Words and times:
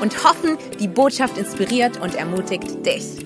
und 0.00 0.24
hoffen, 0.24 0.58
die 0.78 0.88
Botschaft 0.88 1.38
inspiriert 1.38 1.98
und 1.98 2.14
ermutigt 2.14 2.84
dich. 2.84 3.24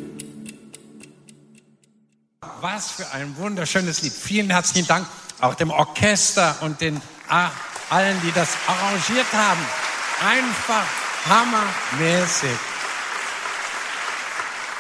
Was 2.61 2.91
für 2.91 3.11
ein 3.13 3.37
wunderschönes 3.37 4.03
Lied. 4.03 4.13
Vielen 4.13 4.51
herzlichen 4.51 4.89
Dank 4.89 5.07
auch 5.41 5.55
dem 5.55 5.71
Orchester 5.71 6.57
und 6.61 6.81
den 6.81 7.01
ah, 7.29 7.51
allen, 7.91 8.21
die 8.23 8.33
das 8.33 8.51
arrangiert 8.67 9.33
haben. 9.33 9.61
Einfach 10.21 10.87
hammermäßig. 11.29 12.59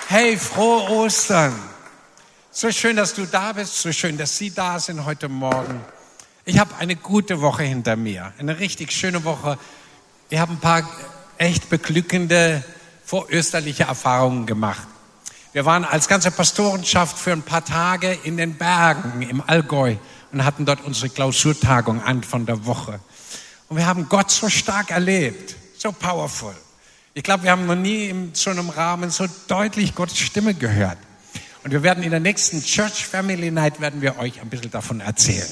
Hey, 0.09 0.37
frohe 0.37 0.91
Ostern. 0.91 1.55
So 2.51 2.73
schön, 2.73 2.97
dass 2.97 3.15
du 3.15 3.27
da 3.27 3.53
bist, 3.53 3.81
so 3.81 3.93
schön, 3.93 4.17
dass 4.17 4.37
Sie 4.37 4.51
da 4.51 4.79
sind 4.81 5.05
heute 5.05 5.29
Morgen. 5.29 5.81
Ich 6.45 6.59
habe 6.59 6.75
eine 6.79 6.97
gute 6.97 7.41
Woche 7.41 7.62
hinter 7.62 7.95
mir, 7.95 8.33
eine 8.39 8.59
richtig 8.59 8.91
schöne 8.91 9.23
Woche. 9.25 9.59
Wir 10.31 10.41
haben 10.41 10.55
ein 10.55 10.61
paar 10.61 10.83
echt 11.38 11.70
beglückende 11.70 12.62
vorösterliche 13.05 13.84
Erfahrungen 13.84 14.47
gemacht. 14.47 14.86
Wir 15.53 15.64
waren 15.64 15.84
als 15.84 16.08
ganze 16.08 16.30
Pastorenschaft 16.30 17.19
für 17.19 17.33
ein 17.33 17.42
paar 17.42 17.64
Tage 17.64 18.19
in 18.25 18.36
den 18.36 18.55
Bergen 18.56 19.22
im 19.22 19.42
Allgäu 19.47 19.97
und 20.30 20.45
hatten 20.45 20.67
dort 20.67 20.84
unsere 20.84 21.08
Klausurtagung 21.08 22.03
Anfang 22.03 22.45
der 22.45 22.67
Woche. 22.67 23.00
Und 23.69 23.78
wir 23.78 23.86
haben 23.86 24.08
Gott 24.08 24.30
so 24.30 24.48
stark 24.48 24.91
erlebt, 24.91 25.56
so 25.78 25.91
powerful. 25.92 26.55
Ich 27.14 27.22
glaube, 27.22 27.45
wir 27.45 27.50
haben 27.50 27.67
noch 27.67 27.75
nie 27.75 28.08
in 28.08 28.34
so 28.34 28.50
einem 28.50 28.69
Rahmen 28.69 29.11
so 29.11 29.27
deutlich 29.48 29.95
Gottes 29.95 30.19
Stimme 30.19 30.55
gehört. 30.55 30.98
Und 31.64 31.73
wir 31.73 31.83
werden 31.83 32.05
in 32.05 32.11
der 32.11 32.20
nächsten 32.20 32.62
Church 32.62 33.06
Family 33.06 33.50
Night 33.50 33.80
werden 33.80 34.00
wir 34.00 34.19
euch 34.19 34.41
ein 34.41 34.48
bisschen 34.48 34.70
davon 34.70 35.00
erzählen. 35.00 35.48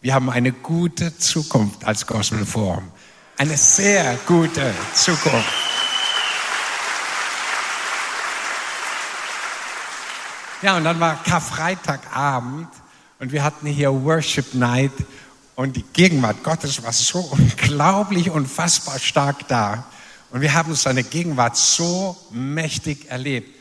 Wir 0.00 0.14
haben 0.14 0.28
eine 0.28 0.52
gute 0.52 1.16
Zukunft 1.18 1.84
als 1.84 2.06
Gospel 2.06 2.44
Forum 2.44 2.90
eine 3.40 3.56
sehr 3.56 4.18
gute 4.26 4.70
Zukunft. 4.92 5.48
Ja, 10.60 10.76
und 10.76 10.84
dann 10.84 11.00
war 11.00 11.22
Karfreitagabend 11.24 12.68
und 13.18 13.32
wir 13.32 13.42
hatten 13.42 13.66
hier 13.66 13.90
Worship 14.04 14.52
Night 14.52 14.92
und 15.54 15.74
die 15.74 15.84
Gegenwart 15.84 16.44
Gottes 16.44 16.82
war 16.82 16.92
so 16.92 17.20
unglaublich, 17.20 18.28
unfassbar 18.28 18.98
stark 18.98 19.48
da. 19.48 19.84
Und 20.32 20.42
wir 20.42 20.52
haben 20.52 20.74
seine 20.74 21.02
Gegenwart 21.02 21.56
so 21.56 22.18
mächtig 22.30 23.10
erlebt. 23.10 23.56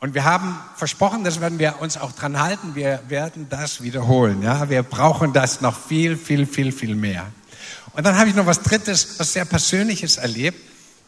Und 0.00 0.14
wir 0.14 0.24
haben 0.24 0.58
versprochen, 0.74 1.22
das 1.22 1.40
werden 1.40 1.60
wir 1.60 1.80
uns 1.80 1.98
auch 1.98 2.10
dran 2.10 2.40
halten. 2.40 2.74
Wir 2.74 3.00
werden 3.06 3.46
das 3.48 3.80
wiederholen. 3.80 4.42
Ja, 4.42 4.68
wir 4.70 4.82
brauchen 4.82 5.32
das 5.32 5.60
noch 5.60 5.78
viel, 5.78 6.16
viel, 6.16 6.46
viel, 6.46 6.72
viel 6.72 6.96
mehr. 6.96 7.26
Und 7.92 8.04
dann 8.04 8.16
habe 8.16 8.28
ich 8.28 8.34
noch 8.34 8.46
was 8.46 8.62
Drittes, 8.62 9.18
was 9.18 9.32
sehr 9.32 9.44
Persönliches 9.44 10.16
erlebt. 10.16 10.58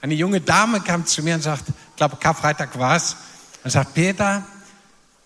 Eine 0.00 0.14
junge 0.14 0.41
Dame 0.41 0.80
kam 0.80 1.06
zu 1.06 1.22
mir 1.22 1.36
und 1.36 1.42
sagt, 1.42 1.69
ich 1.69 1.97
glaube, 1.97 2.16
Karfreitag 2.16 2.78
war 2.78 2.97
es, 2.97 3.16
und 3.64 3.70
sagt, 3.70 3.94
Peter, 3.94 4.44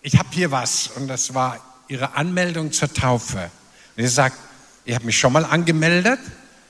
ich 0.01 0.17
habe 0.17 0.29
hier 0.31 0.51
was. 0.51 0.87
Und 0.95 1.07
das 1.07 1.33
war 1.33 1.59
ihre 1.87 2.15
Anmeldung 2.15 2.71
zur 2.71 2.93
Taufe. 2.93 3.49
Und 3.95 4.03
sie 4.03 4.09
sagt, 4.09 4.37
ich 4.85 4.95
habe 4.95 5.05
mich 5.05 5.17
schon 5.17 5.33
mal 5.33 5.45
angemeldet. 5.45 6.19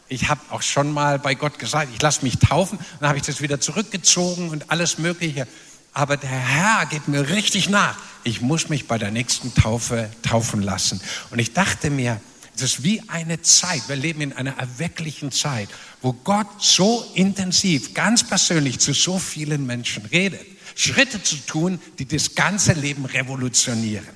Ich 0.09 0.29
habe 0.29 0.39
auch 0.49 0.61
schon 0.61 0.91
mal 0.91 1.19
bei 1.19 1.35
Gott 1.35 1.59
gesagt, 1.59 1.89
ich 1.93 2.01
lasse 2.01 2.23
mich 2.23 2.39
taufen. 2.39 2.77
Und 2.77 3.01
dann 3.01 3.09
habe 3.09 3.17
ich 3.17 3.25
das 3.25 3.41
wieder 3.41 3.59
zurückgezogen 3.59 4.49
und 4.49 4.71
alles 4.71 4.97
Mögliche. 4.97 5.47
Aber 5.93 6.15
der 6.15 6.29
Herr 6.29 6.85
geht 6.85 7.07
mir 7.07 7.29
richtig 7.29 7.69
nach. 7.69 7.97
Ich 8.23 8.41
muss 8.41 8.69
mich 8.69 8.87
bei 8.87 8.97
der 8.97 9.11
nächsten 9.11 9.53
Taufe 9.53 10.09
taufen 10.21 10.61
lassen. 10.61 11.01
Und 11.31 11.39
ich 11.39 11.53
dachte 11.53 11.89
mir, 11.89 12.21
es 12.62 12.73
ist 12.73 12.84
wie 12.84 13.01
eine 13.07 13.41
Zeit. 13.41 13.88
Wir 13.88 13.95
leben 13.95 14.22
in 14.22 14.34
einer 14.34 14.57
erwecklichen 14.57 15.31
Zeit, 15.31 15.69
wo 16.01 16.13
Gott 16.13 16.47
so 16.59 17.06
intensiv, 17.13 17.94
ganz 17.94 18.23
persönlich 18.23 18.79
zu 18.79 18.94
so 18.94 19.19
vielen 19.19 19.66
Menschen 19.66 20.06
redet. 20.06 20.45
Schritte 20.75 21.22
zu 21.23 21.38
tun, 21.45 21.79
die 21.97 22.06
das 22.06 22.35
ganze 22.35 22.73
Leben 22.73 23.06
revolutionieren. 23.06 24.07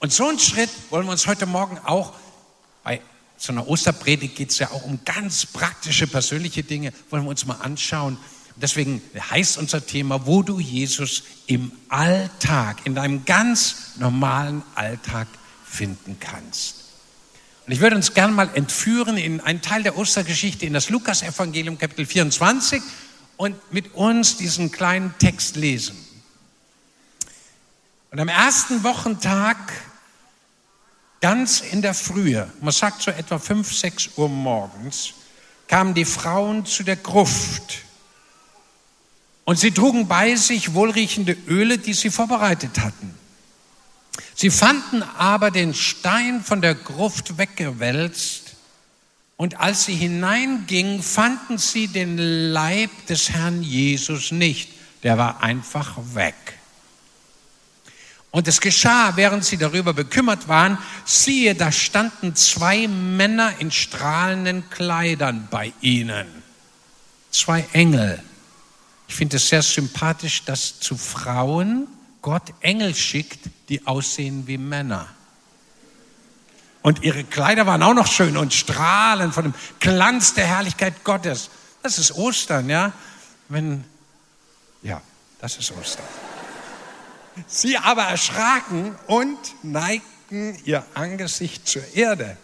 Und 0.00 0.12
so 0.12 0.28
einen 0.28 0.38
Schritt 0.38 0.70
wollen 0.90 1.06
wir 1.06 1.12
uns 1.12 1.26
heute 1.26 1.46
Morgen 1.46 1.78
auch, 1.78 2.12
bei 2.82 3.00
so 3.38 3.52
einer 3.52 3.66
Osterpredigt 3.66 4.36
geht 4.36 4.50
es 4.50 4.58
ja 4.58 4.70
auch 4.70 4.84
um 4.84 5.00
ganz 5.04 5.46
praktische, 5.46 6.06
persönliche 6.06 6.62
Dinge, 6.62 6.92
wollen 7.10 7.24
wir 7.24 7.30
uns 7.30 7.46
mal 7.46 7.54
anschauen. 7.54 8.18
Deswegen 8.56 9.02
heißt 9.30 9.58
unser 9.58 9.84
Thema, 9.84 10.26
wo 10.26 10.42
du 10.42 10.60
Jesus 10.60 11.24
im 11.46 11.72
Alltag, 11.88 12.84
in 12.84 12.94
deinem 12.94 13.24
ganz 13.24 13.94
normalen 13.96 14.62
Alltag 14.74 15.26
finden 15.64 16.18
kannst. 16.20 16.83
Und 17.66 17.72
ich 17.72 17.80
würde 17.80 17.96
uns 17.96 18.12
gerne 18.12 18.32
mal 18.32 18.50
entführen 18.54 19.16
in 19.16 19.40
einen 19.40 19.62
Teil 19.62 19.82
der 19.82 19.96
Ostergeschichte, 19.96 20.66
in 20.66 20.74
das 20.74 20.90
Lukas-Evangelium, 20.90 21.78
Kapitel 21.78 22.04
24, 22.04 22.82
und 23.36 23.56
mit 23.72 23.94
uns 23.94 24.36
diesen 24.36 24.70
kleinen 24.70 25.14
Text 25.18 25.56
lesen. 25.56 25.96
Und 28.10 28.20
am 28.20 28.28
ersten 28.28 28.84
Wochentag, 28.84 29.56
ganz 31.20 31.62
in 31.62 31.80
der 31.80 31.94
Frühe, 31.94 32.48
man 32.60 32.72
sagt 32.72 33.02
so 33.02 33.10
etwa 33.10 33.38
5, 33.38 33.74
6 33.74 34.10
Uhr 34.16 34.28
morgens, 34.28 35.14
kamen 35.66 35.94
die 35.94 36.04
Frauen 36.04 36.66
zu 36.66 36.82
der 36.82 36.96
Gruft. 36.96 37.78
Und 39.44 39.58
sie 39.58 39.70
trugen 39.70 40.06
bei 40.06 40.36
sich 40.36 40.74
wohlriechende 40.74 41.36
Öle, 41.48 41.78
die 41.78 41.94
sie 41.94 42.10
vorbereitet 42.10 42.78
hatten. 42.78 43.14
Sie 44.34 44.50
fanden 44.50 45.02
aber 45.02 45.50
den 45.50 45.74
Stein 45.74 46.42
von 46.42 46.60
der 46.60 46.74
Gruft 46.74 47.38
weggewälzt 47.38 48.54
und 49.36 49.60
als 49.60 49.84
sie 49.84 49.94
hineingingen, 49.94 51.02
fanden 51.02 51.58
sie 51.58 51.88
den 51.88 52.18
Leib 52.18 52.90
des 53.06 53.30
Herrn 53.30 53.62
Jesus 53.62 54.30
nicht. 54.32 54.70
Der 55.02 55.18
war 55.18 55.42
einfach 55.42 55.96
weg. 56.14 56.34
Und 58.30 58.48
es 58.48 58.60
geschah, 58.60 59.16
während 59.16 59.44
sie 59.44 59.56
darüber 59.56 59.92
bekümmert 59.92 60.48
waren, 60.48 60.78
siehe, 61.04 61.54
da 61.54 61.70
standen 61.70 62.34
zwei 62.34 62.88
Männer 62.88 63.52
in 63.60 63.70
strahlenden 63.70 64.68
Kleidern 64.70 65.46
bei 65.50 65.72
ihnen. 65.80 66.26
Zwei 67.30 67.64
Engel. 67.72 68.20
Ich 69.06 69.14
finde 69.14 69.36
es 69.36 69.48
sehr 69.48 69.62
sympathisch, 69.62 70.42
dass 70.44 70.80
zu 70.80 70.96
Frauen 70.96 71.86
Gott 72.24 72.54
Engel 72.62 72.94
schickt, 72.94 73.50
die 73.68 73.86
aussehen 73.86 74.46
wie 74.46 74.56
Männer. 74.56 75.08
Und 76.80 77.02
ihre 77.02 77.22
Kleider 77.22 77.66
waren 77.66 77.82
auch 77.82 77.92
noch 77.92 78.06
schön 78.06 78.38
und 78.38 78.54
strahlen 78.54 79.30
von 79.30 79.44
dem 79.44 79.54
Glanz 79.78 80.32
der 80.32 80.46
Herrlichkeit 80.46 81.04
Gottes. 81.04 81.50
Das 81.82 81.98
ist 81.98 82.12
Ostern, 82.12 82.70
ja? 82.70 82.94
Wenn, 83.50 83.84
ja, 84.82 85.02
das 85.38 85.58
ist 85.58 85.70
Ostern. 85.72 86.06
Sie 87.46 87.76
aber 87.76 88.04
erschraken 88.04 88.96
und 89.06 89.38
neigten 89.62 90.58
ihr 90.64 90.82
Angesicht 90.94 91.68
zur 91.68 91.82
Erde. 91.94 92.38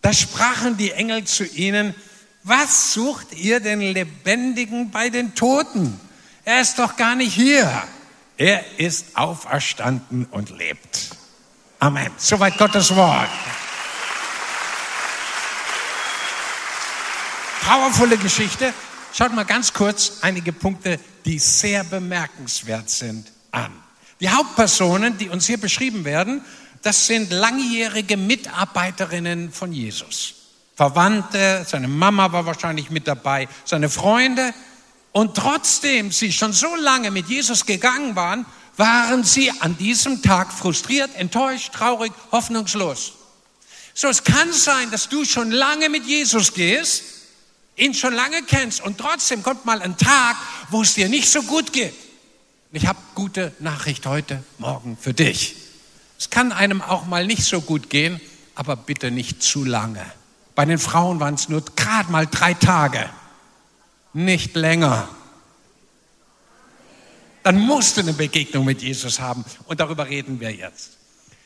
Da 0.00 0.14
sprachen 0.14 0.78
die 0.78 0.92
Engel 0.92 1.24
zu 1.24 1.44
ihnen, 1.44 1.94
was 2.42 2.94
sucht 2.94 3.34
ihr 3.34 3.60
den 3.60 3.82
Lebendigen 3.82 4.90
bei 4.90 5.10
den 5.10 5.34
Toten? 5.34 6.00
Er 6.46 6.62
ist 6.62 6.78
doch 6.78 6.96
gar 6.96 7.16
nicht 7.16 7.34
hier. 7.34 7.86
Er 8.36 8.64
ist 8.78 9.16
auferstanden 9.16 10.26
und 10.30 10.50
lebt. 10.50 11.10
Amen. 11.78 12.10
Soweit 12.16 12.58
Gottes 12.58 12.94
Wort. 12.96 13.28
Powervolle 17.64 18.18
Geschichte. 18.18 18.74
Schaut 19.12 19.32
mal 19.32 19.44
ganz 19.44 19.72
kurz 19.72 20.18
einige 20.22 20.52
Punkte, 20.52 20.98
die 21.24 21.38
sehr 21.38 21.84
bemerkenswert 21.84 22.90
sind, 22.90 23.30
an. 23.52 23.72
Die 24.18 24.28
Hauptpersonen, 24.28 25.16
die 25.16 25.28
uns 25.28 25.46
hier 25.46 25.58
beschrieben 25.58 26.04
werden, 26.04 26.44
das 26.82 27.06
sind 27.06 27.30
langjährige 27.30 28.16
Mitarbeiterinnen 28.16 29.52
von 29.52 29.72
Jesus. 29.72 30.34
Verwandte, 30.74 31.64
seine 31.66 31.86
Mama 31.86 32.32
war 32.32 32.46
wahrscheinlich 32.46 32.90
mit 32.90 33.06
dabei, 33.06 33.48
seine 33.64 33.88
Freunde 33.88 34.52
und 35.14 35.36
trotzdem 35.36 36.10
sie 36.10 36.32
schon 36.32 36.52
so 36.52 36.74
lange 36.74 37.12
mit 37.12 37.28
Jesus 37.28 37.64
gegangen 37.64 38.16
waren, 38.16 38.44
waren 38.76 39.22
sie 39.22 39.52
an 39.60 39.78
diesem 39.78 40.22
Tag 40.22 40.52
frustriert, 40.52 41.14
enttäuscht, 41.14 41.72
traurig, 41.72 42.12
hoffnungslos. 42.32 43.12
So, 43.94 44.08
es 44.08 44.24
kann 44.24 44.52
sein, 44.52 44.90
dass 44.90 45.08
du 45.08 45.24
schon 45.24 45.52
lange 45.52 45.88
mit 45.88 46.04
Jesus 46.04 46.52
gehst, 46.52 47.04
ihn 47.76 47.94
schon 47.94 48.12
lange 48.12 48.42
kennst 48.42 48.80
und 48.82 48.98
trotzdem 48.98 49.44
kommt 49.44 49.64
mal 49.64 49.80
ein 49.80 49.96
Tag, 49.96 50.36
wo 50.70 50.82
es 50.82 50.94
dir 50.94 51.08
nicht 51.08 51.30
so 51.30 51.42
gut 51.44 51.72
geht, 51.72 51.94
ich 52.72 52.88
habe 52.88 52.98
gute 53.14 53.52
Nachricht 53.60 54.04
heute 54.06 54.42
Morgen 54.58 54.98
für 55.00 55.14
dich. 55.14 55.54
Es 56.18 56.28
kann 56.28 56.50
einem 56.50 56.82
auch 56.82 57.06
mal 57.06 57.24
nicht 57.24 57.44
so 57.44 57.60
gut 57.60 57.88
gehen, 57.88 58.20
aber 58.56 58.74
bitte 58.74 59.12
nicht 59.12 59.44
zu 59.44 59.62
lange. 59.62 60.04
Bei 60.56 60.64
den 60.64 60.78
Frauen 60.78 61.20
waren 61.20 61.34
es 61.34 61.48
nur 61.48 61.64
gerade 61.76 62.10
mal 62.10 62.26
drei 62.26 62.52
Tage, 62.54 63.08
nicht 64.14 64.54
länger. 64.54 65.08
Dann 67.42 67.58
musst 67.58 67.96
du 67.96 68.00
eine 68.00 68.14
Begegnung 68.14 68.64
mit 68.64 68.80
Jesus 68.80 69.20
haben 69.20 69.44
und 69.66 69.80
darüber 69.80 70.08
reden 70.08 70.40
wir 70.40 70.50
jetzt. 70.50 70.96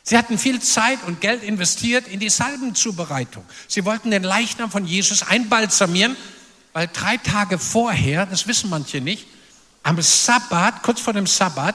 Sie 0.05 0.17
hatten 0.17 0.39
viel 0.39 0.61
Zeit 0.61 1.01
und 1.07 1.21
Geld 1.21 1.43
investiert 1.43 2.09
in 2.09 2.21
die 2.21 2.31
Salbenzubereitung. 2.31 3.45
Sie 3.67 3.85
wollten 3.85 4.11
den 4.11 4.23
Leichnam 4.23 4.71
von 4.71 4.87
Jesus 4.87 5.23
einbalsamieren, 5.23 6.17
weil 6.73 6.89
drei 6.93 7.17
Tage 7.17 7.59
vorher, 7.59 8.25
das 8.25 8.47
wissen 8.47 8.71
manche 8.71 9.01
nicht, 9.01 9.27
am 9.83 10.01
Sabbat, 10.01 10.83
kurz 10.83 11.01
vor 11.01 11.13
dem 11.13 11.27
Sabbat, 11.27 11.75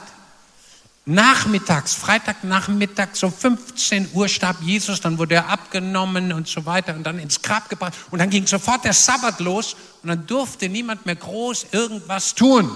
nachmittags, 1.06 1.94
Freitagnachmittag, 1.94 3.08
so 3.12 3.30
15 3.30 4.10
Uhr 4.14 4.28
starb 4.28 4.62
Jesus, 4.62 5.00
dann 5.00 5.18
wurde 5.18 5.34
er 5.34 5.48
abgenommen 5.48 6.32
und 6.32 6.48
so 6.48 6.64
weiter 6.64 6.94
und 6.94 7.02
dann 7.04 7.18
ins 7.18 7.42
Grab 7.42 7.68
gebracht 7.68 7.92
und 8.10 8.18
dann 8.18 8.30
ging 8.30 8.46
sofort 8.46 8.84
der 8.84 8.94
Sabbat 8.94 9.40
los 9.40 9.76
und 10.02 10.08
dann 10.08 10.26
durfte 10.26 10.68
niemand 10.68 11.04
mehr 11.04 11.16
groß 11.16 11.66
irgendwas 11.72 12.34
tun. 12.34 12.70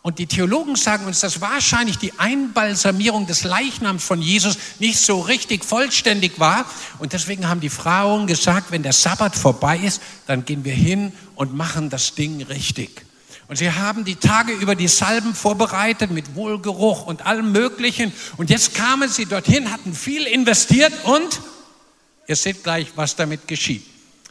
Und 0.00 0.18
die 0.18 0.26
Theologen 0.26 0.76
sagen 0.76 1.06
uns, 1.06 1.20
dass 1.20 1.40
wahrscheinlich 1.40 1.96
die 1.96 2.12
Einbalsamierung 2.18 3.26
des 3.26 3.42
Leichnams 3.42 4.04
von 4.04 4.20
Jesus 4.20 4.58
nicht 4.78 4.98
so 4.98 5.20
richtig 5.20 5.64
vollständig 5.64 6.38
war. 6.38 6.66
Und 6.98 7.14
deswegen 7.14 7.48
haben 7.48 7.60
die 7.60 7.70
Frauen 7.70 8.26
gesagt, 8.26 8.70
wenn 8.70 8.82
der 8.82 8.92
Sabbat 8.92 9.34
vorbei 9.34 9.78
ist, 9.78 10.02
dann 10.26 10.44
gehen 10.44 10.62
wir 10.62 10.74
hin 10.74 11.14
und 11.36 11.54
machen 11.54 11.88
das 11.88 12.14
Ding 12.14 12.42
richtig. 12.42 13.06
Und 13.46 13.56
sie 13.56 13.70
haben 13.70 14.04
die 14.04 14.16
Tage 14.16 14.52
über 14.52 14.74
die 14.74 14.88
Salben 14.88 15.34
vorbereitet 15.34 16.10
mit 16.10 16.34
Wohlgeruch 16.34 17.06
und 17.06 17.26
allem 17.26 17.52
Möglichen. 17.52 18.12
Und 18.36 18.48
jetzt 18.48 18.74
kamen 18.74 19.08
sie 19.08 19.26
dorthin, 19.26 19.70
hatten 19.70 19.92
viel 19.92 20.24
investiert 20.24 20.92
und 21.04 21.40
ihr 22.26 22.36
seht 22.36 22.62
gleich, 22.62 22.92
was 22.96 23.16
damit 23.16 23.46
geschieht. 23.46 23.84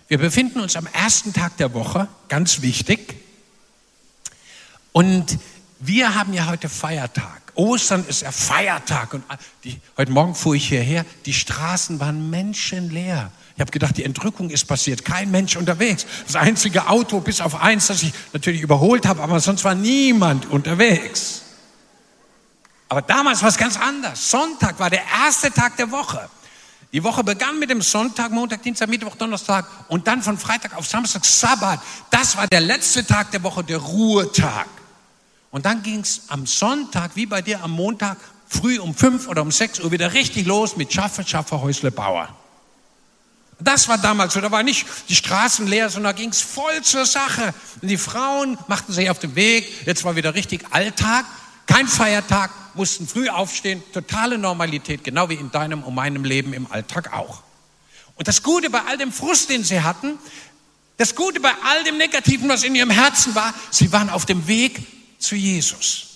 Wir 0.08 0.18
befinden 0.18 0.60
uns 0.60 0.76
am 0.76 0.88
ersten 0.88 1.32
Tag 1.32 1.58
der 1.58 1.74
Woche, 1.74 2.08
ganz 2.28 2.62
wichtig. 2.62 3.16
Und 4.92 5.38
wir 5.80 6.16
haben 6.16 6.34
ja 6.34 6.48
heute 6.48 6.70
Feiertag. 6.70 7.43
Ostern 7.56 8.06
ist 8.08 8.22
ja 8.22 8.32
Feiertag. 8.32 9.14
Und 9.14 9.24
die, 9.64 9.80
heute 9.98 10.12
Morgen 10.12 10.36
fuhr 10.36 10.56
ich 10.56 10.68
hierher, 10.68 11.06
die 11.26 11.34
Straßen 11.34 12.00
waren 12.00 12.30
menschenleer. 12.30 13.32
Ich 13.56 13.62
habe 13.62 13.72
gedacht, 13.72 13.98
die 13.98 14.04
Entrückung 14.04 14.50
ist 14.50 14.66
passiert, 14.66 15.06
kein 15.06 15.30
Mensch 15.30 15.56
unterwegs. 15.56 16.06
Das 16.26 16.36
einzige 16.36 16.88
Auto, 16.88 17.20
bis 17.20 17.40
auf 17.40 17.62
eins, 17.62 17.88
das 17.88 18.02
ich 18.02 18.14
natürlich 18.34 18.62
überholt 18.62 19.06
habe, 19.06 19.22
aber 19.22 19.40
sonst 19.40 19.64
war 19.64 19.76
niemand 19.76 20.50
unterwegs. 20.50 21.44
Aber 22.90 23.02
damals 23.02 23.42
war 23.42 23.50
es 23.50 23.58
ganz 23.58 23.78
anders. 23.78 24.30
Sonntag 24.30 24.80
war 24.80 24.90
der 24.90 25.04
erste 25.24 25.52
Tag 25.52 25.78
der 25.78 25.92
Woche. 25.92 26.30
Die 26.92 27.04
Woche 27.04 27.24
begann 27.24 27.58
mit 27.58 27.72
dem 27.72 27.82
Sonntag, 27.82 28.32
Montag, 28.32 28.62
Dienstag, 28.62 28.88
Mittwoch, 28.88 29.16
Donnerstag 29.16 29.66
und 29.88 30.08
dann 30.08 30.22
von 30.22 30.38
Freitag 30.38 30.78
auf 30.78 30.86
Samstag 30.86 31.26
Sabbat. 31.26 31.80
Das 32.12 32.38
war 32.38 32.48
der 32.48 32.62
letzte 32.62 33.04
Tag 33.04 33.32
der 33.32 33.42
Woche, 33.42 33.64
der 33.64 33.80
Ruhetag. 33.80 34.68
Und 35.54 35.68
dann 35.68 35.84
ging 35.84 36.00
es 36.00 36.24
am 36.30 36.48
Sonntag, 36.48 37.12
wie 37.14 37.28
bei 37.28 37.44
dir 37.44 37.64
am 37.64 37.70
Montag, 37.70 38.18
früh 38.48 38.80
um 38.80 38.96
fünf 38.96 39.28
oder 39.28 39.44
um 39.44 39.52
sechs 39.52 39.80
Uhr 39.80 39.92
wieder 39.92 40.12
richtig 40.14 40.48
los 40.48 40.78
mit 40.78 40.92
Schaffe, 40.92 41.24
Schaffe, 41.24 41.62
Häusle, 41.62 41.92
Bauer. 41.92 42.36
Das 43.60 43.88
war 43.88 44.00
damals 44.00 44.34
so, 44.34 44.42
da 44.42 44.50
war 44.50 44.64
nicht 44.64 44.88
die 45.10 45.16
Straßen 45.16 45.68
leer, 45.68 45.92
sondern 45.92 46.16
da 46.16 46.20
ging 46.20 46.32
es 46.32 46.42
voll 46.42 46.82
zur 46.82 47.06
Sache. 47.06 47.54
Und 47.80 47.88
die 47.88 48.00
Frauen 48.00 48.58
machten 48.68 48.94
sich 48.94 49.12
auf 49.12 49.20
den 49.20 49.36
Weg, 49.36 49.86
jetzt 49.86 50.04
war 50.04 50.16
wieder 50.16 50.34
richtig 50.34 50.66
Alltag, 50.72 51.24
kein 51.68 51.88
Feiertag, 51.88 52.50
mussten 52.74 53.08
früh 53.08 53.30
aufstehen, 53.30 53.84
totale 53.94 54.40
Normalität, 54.40 55.04
genau 55.04 55.30
wie 55.30 55.36
in 55.36 55.52
deinem 55.52 55.84
und 55.84 55.94
meinem 55.94 56.26
Leben 56.26 56.54
im 56.54 56.66
Alltag 56.72 57.14
auch. 57.14 57.44
Und 58.16 58.28
das 58.28 58.42
Gute 58.42 58.72
bei 58.72 58.82
all 58.88 58.98
dem 58.98 59.12
Frust, 59.12 59.52
den 59.52 59.64
sie 59.64 59.82
hatten, 59.82 60.18
das 60.98 61.14
Gute 61.14 61.40
bei 61.40 61.54
all 61.64 61.84
dem 61.84 61.98
Negativen, 61.98 62.50
was 62.50 62.64
in 62.64 62.74
ihrem 62.74 62.90
Herzen 62.90 63.36
war, 63.36 63.54
sie 63.70 63.92
waren 63.92 64.10
auf 64.10 64.26
dem 64.26 64.48
Weg 64.48 64.82
zu 65.24 65.36
Jesus. 65.36 66.08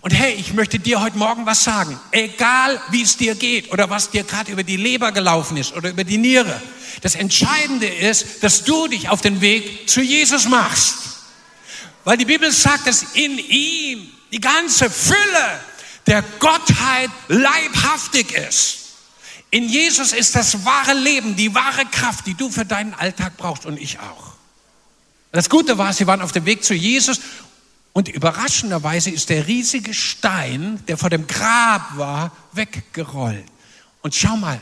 Und 0.00 0.12
hey, 0.12 0.34
ich 0.34 0.52
möchte 0.52 0.78
dir 0.78 1.00
heute 1.00 1.16
Morgen 1.16 1.46
was 1.46 1.62
sagen. 1.64 1.98
Egal 2.10 2.80
wie 2.90 3.02
es 3.02 3.16
dir 3.16 3.36
geht 3.36 3.72
oder 3.72 3.90
was 3.90 4.10
dir 4.10 4.24
gerade 4.24 4.50
über 4.50 4.64
die 4.64 4.76
Leber 4.76 5.12
gelaufen 5.12 5.56
ist 5.56 5.72
oder 5.72 5.90
über 5.90 6.04
die 6.04 6.18
Niere. 6.18 6.60
Das 7.02 7.14
Entscheidende 7.14 7.86
ist, 7.86 8.42
dass 8.42 8.64
du 8.64 8.88
dich 8.88 9.08
auf 9.08 9.20
den 9.20 9.40
Weg 9.40 9.88
zu 9.88 10.00
Jesus 10.00 10.48
machst. 10.48 10.96
Weil 12.02 12.16
die 12.16 12.24
Bibel 12.24 12.50
sagt, 12.50 12.86
dass 12.86 13.02
in 13.14 13.38
ihm 13.38 14.10
die 14.32 14.40
ganze 14.40 14.90
Fülle 14.90 15.60
der 16.06 16.22
Gottheit 16.38 17.10
leibhaftig 17.28 18.32
ist. 18.32 18.78
In 19.50 19.68
Jesus 19.68 20.12
ist 20.12 20.34
das 20.34 20.64
wahre 20.64 20.94
Leben, 20.94 21.36
die 21.36 21.54
wahre 21.54 21.86
Kraft, 21.86 22.26
die 22.26 22.34
du 22.34 22.50
für 22.50 22.64
deinen 22.64 22.94
Alltag 22.94 23.36
brauchst 23.36 23.64
und 23.64 23.80
ich 23.80 24.00
auch. 24.00 24.32
Das 25.30 25.48
Gute 25.48 25.78
war, 25.78 25.92
sie 25.92 26.06
waren 26.06 26.20
auf 26.20 26.32
dem 26.32 26.44
Weg 26.44 26.64
zu 26.64 26.74
Jesus 26.74 27.20
und 27.94 28.08
überraschenderweise 28.08 29.10
ist 29.10 29.30
der 29.30 29.46
riesige 29.46 29.94
Stein, 29.94 30.84
der 30.88 30.98
vor 30.98 31.10
dem 31.10 31.28
Grab 31.28 31.96
war, 31.96 32.32
weggerollt. 32.52 33.44
Und 34.02 34.14
schau 34.16 34.36
mal, 34.36 34.60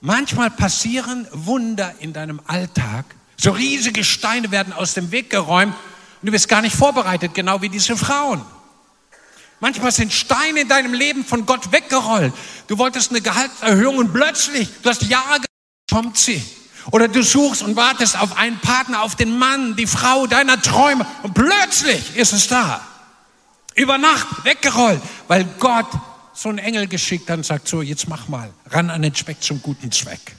manchmal 0.00 0.50
passieren 0.50 1.28
Wunder 1.30 1.94
in 2.00 2.12
deinem 2.12 2.40
Alltag. 2.46 3.04
So 3.36 3.52
riesige 3.52 4.02
Steine 4.02 4.50
werden 4.50 4.72
aus 4.72 4.94
dem 4.94 5.12
Weg 5.12 5.30
geräumt 5.30 5.74
und 6.20 6.26
du 6.26 6.32
bist 6.32 6.48
gar 6.48 6.60
nicht 6.60 6.74
vorbereitet, 6.74 7.34
genau 7.34 7.62
wie 7.62 7.68
diese 7.68 7.96
Frauen. 7.96 8.44
Manchmal 9.60 9.92
sind 9.92 10.12
Steine 10.12 10.62
in 10.62 10.68
deinem 10.68 10.92
Leben 10.92 11.24
von 11.24 11.46
Gott 11.46 11.70
weggerollt. 11.70 12.34
Du 12.66 12.78
wolltest 12.78 13.10
eine 13.10 13.20
Gehaltserhöhung 13.20 13.98
und 13.98 14.12
plötzlich, 14.12 14.68
du 14.82 14.88
hast 14.88 15.02
Jahre, 15.02 15.44
kommt 15.88 16.18
sie. 16.18 16.42
Oder 16.90 17.08
du 17.08 17.22
suchst 17.22 17.62
und 17.62 17.76
wartest 17.76 18.18
auf 18.18 18.36
einen 18.36 18.58
Partner, 18.58 19.02
auf 19.02 19.14
den 19.16 19.38
Mann, 19.38 19.76
die 19.76 19.86
Frau 19.86 20.26
deiner 20.26 20.60
Träume 20.60 21.06
und 21.22 21.34
plötzlich 21.34 22.16
ist 22.16 22.32
es 22.32 22.48
da. 22.48 22.80
Über 23.74 23.98
Nacht 23.98 24.44
weggerollt, 24.44 25.00
weil 25.28 25.44
Gott 25.58 25.86
so 26.34 26.48
einen 26.48 26.58
Engel 26.58 26.86
geschickt 26.86 27.28
hat 27.28 27.38
und 27.38 27.46
sagt, 27.46 27.68
so 27.68 27.82
jetzt 27.82 28.08
mach 28.08 28.28
mal, 28.28 28.50
ran 28.70 28.90
an 28.90 29.02
den 29.02 29.14
Speck 29.14 29.42
zum 29.42 29.62
guten 29.62 29.92
Zweck. 29.92 30.36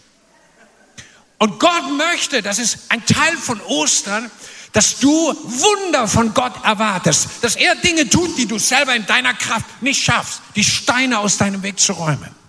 Und 1.37 1.59
Gott 1.59 1.91
möchte, 1.97 2.41
das 2.41 2.59
ist 2.59 2.79
ein 2.89 3.05
Teil 3.05 3.35
von 3.37 3.59
Ostern, 3.61 4.29
dass 4.73 4.99
du 4.99 5.09
Wunder 5.09 6.07
von 6.07 6.33
Gott 6.33 6.53
erwartest, 6.63 7.27
dass 7.41 7.55
er 7.55 7.75
Dinge 7.75 8.07
tut, 8.07 8.37
die 8.37 8.45
du 8.45 8.57
selber 8.57 8.95
in 8.95 9.05
deiner 9.05 9.33
Kraft 9.33 9.81
nicht 9.81 10.03
schaffst, 10.03 10.41
die 10.55 10.63
Steine 10.63 11.19
aus 11.19 11.37
deinem 11.37 11.63
Weg 11.63 11.79
zu 11.79 11.93
räumen. 11.93 12.40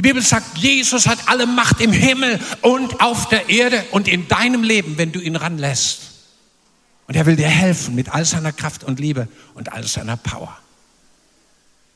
Die 0.00 0.08
Bibel 0.08 0.22
sagt, 0.22 0.56
Jesus 0.56 1.06
hat 1.06 1.18
alle 1.28 1.44
Macht 1.44 1.78
im 1.82 1.92
Himmel 1.92 2.40
und 2.62 3.02
auf 3.02 3.28
der 3.28 3.50
Erde 3.50 3.84
und 3.90 4.08
in 4.08 4.28
deinem 4.28 4.62
Leben, 4.62 4.96
wenn 4.96 5.12
du 5.12 5.20
ihn 5.20 5.36
ranlässt. 5.36 6.00
Und 7.06 7.16
er 7.16 7.26
will 7.26 7.36
dir 7.36 7.48
helfen 7.48 7.94
mit 7.96 8.08
all 8.08 8.24
seiner 8.24 8.50
Kraft 8.50 8.82
und 8.82 8.98
Liebe 8.98 9.28
und 9.52 9.74
all 9.74 9.86
seiner 9.86 10.16
Power. 10.16 10.58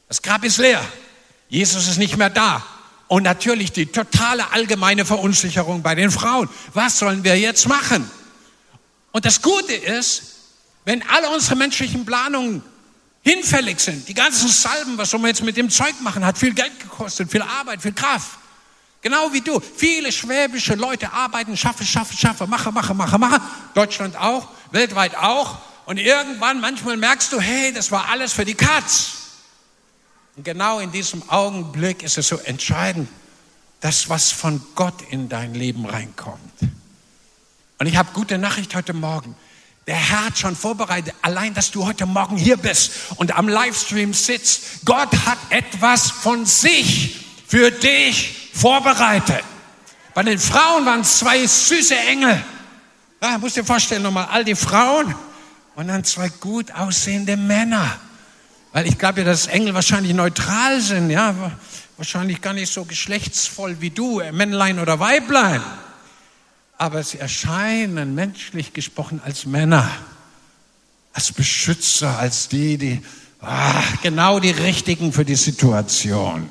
Das 0.08 0.20
Grab 0.20 0.44
ist 0.44 0.58
leer. 0.58 0.86
Jesus 1.48 1.88
ist 1.88 1.96
nicht 1.96 2.18
mehr 2.18 2.28
da. 2.28 2.62
Und 3.08 3.22
natürlich 3.22 3.72
die 3.72 3.86
totale 3.86 4.52
allgemeine 4.52 5.06
Verunsicherung 5.06 5.80
bei 5.80 5.94
den 5.94 6.10
Frauen. 6.10 6.50
Was 6.74 6.98
sollen 6.98 7.24
wir 7.24 7.40
jetzt 7.40 7.66
machen? 7.68 8.10
Und 9.12 9.24
das 9.24 9.40
Gute 9.40 9.72
ist, 9.72 10.24
wenn 10.84 11.02
alle 11.08 11.30
unsere 11.30 11.56
menschlichen 11.56 12.04
Planungen 12.04 12.62
hinfällig 13.24 13.80
sind. 13.80 14.06
Die 14.06 14.14
ganzen 14.14 14.48
Salben, 14.48 14.96
was 14.98 15.10
soll 15.10 15.20
man 15.20 15.28
jetzt 15.28 15.42
mit 15.42 15.56
dem 15.56 15.70
Zeug 15.70 16.00
machen, 16.00 16.24
hat 16.24 16.38
viel 16.38 16.54
Geld 16.54 16.78
gekostet, 16.78 17.30
viel 17.30 17.42
Arbeit, 17.42 17.82
viel 17.82 17.94
Kraft. 17.94 18.38
Genau 19.00 19.32
wie 19.32 19.40
du. 19.40 19.60
Viele 19.60 20.12
schwäbische 20.12 20.74
Leute 20.74 21.12
arbeiten, 21.12 21.56
schaffe, 21.56 21.84
schaffe, 21.84 22.16
schaffe, 22.16 22.46
mache, 22.46 22.70
mache, 22.70 22.94
mache, 22.94 23.18
mache. 23.18 23.40
Deutschland 23.74 24.16
auch, 24.16 24.48
weltweit 24.70 25.16
auch. 25.16 25.58
Und 25.86 25.98
irgendwann, 25.98 26.60
manchmal 26.60 26.96
merkst 26.96 27.32
du, 27.32 27.40
hey, 27.40 27.72
das 27.72 27.90
war 27.90 28.08
alles 28.08 28.32
für 28.32 28.44
die 28.44 28.54
Katz. 28.54 29.12
Und 30.36 30.44
genau 30.44 30.80
in 30.80 30.90
diesem 30.90 31.28
Augenblick 31.28 32.02
ist 32.02 32.18
es 32.18 32.28
so 32.28 32.36
entscheidend, 32.36 33.08
dass 33.80 34.08
was 34.08 34.32
von 34.32 34.62
Gott 34.74 35.02
in 35.10 35.28
dein 35.28 35.54
Leben 35.54 35.84
reinkommt. 35.84 36.40
Und 37.78 37.86
ich 37.86 37.96
habe 37.96 38.12
gute 38.14 38.38
Nachricht 38.38 38.74
heute 38.74 38.94
Morgen. 38.94 39.36
Der 39.86 39.96
Herr 39.96 40.26
hat 40.26 40.38
schon 40.38 40.56
vorbereitet, 40.56 41.14
allein, 41.20 41.52
dass 41.52 41.70
du 41.70 41.84
heute 41.84 42.06
Morgen 42.06 42.36
hier 42.36 42.56
bist 42.56 42.92
und 43.16 43.36
am 43.36 43.48
Livestream 43.48 44.14
sitzt. 44.14 44.84
Gott 44.86 45.12
hat 45.26 45.38
etwas 45.50 46.10
von 46.10 46.46
sich 46.46 47.26
für 47.46 47.70
dich 47.70 48.50
vorbereitet. 48.54 49.44
Bei 50.14 50.22
den 50.22 50.38
Frauen 50.38 50.86
waren 50.86 51.00
es 51.00 51.18
zwei 51.18 51.46
süße 51.46 51.96
Engel. 51.96 52.42
Ja, 53.22 53.36
musst 53.36 53.56
dir 53.56 53.64
vorstellen 53.64 54.02
nochmal, 54.02 54.28
all 54.30 54.44
die 54.44 54.54
Frauen 54.54 55.14
und 55.74 55.88
dann 55.88 56.02
zwei 56.04 56.28
gut 56.28 56.72
aussehende 56.72 57.36
Männer. 57.36 57.98
Weil 58.72 58.86
ich 58.86 58.96
glaube 58.98 59.20
ja, 59.20 59.26
dass 59.26 59.48
Engel 59.48 59.74
wahrscheinlich 59.74 60.14
neutral 60.14 60.80
sind, 60.80 61.10
ja, 61.10 61.34
wahrscheinlich 61.98 62.40
gar 62.40 62.54
nicht 62.54 62.72
so 62.72 62.84
geschlechtsvoll 62.86 63.80
wie 63.80 63.90
du, 63.90 64.22
Männlein 64.32 64.78
oder 64.78 64.98
Weiblein 64.98 65.62
aber 66.78 67.02
sie 67.02 67.18
erscheinen 67.18 68.14
menschlich 68.14 68.72
gesprochen 68.72 69.20
als 69.24 69.46
Männer. 69.46 69.90
als 71.14 71.30
Beschützer, 71.30 72.18
als 72.18 72.48
die, 72.48 72.76
die, 72.76 73.02
ah, 73.40 73.80
genau 74.02 74.40
die 74.40 74.50
Richtigen 74.50 75.12
für 75.12 75.24
die 75.24 75.36
Situation. 75.36 76.50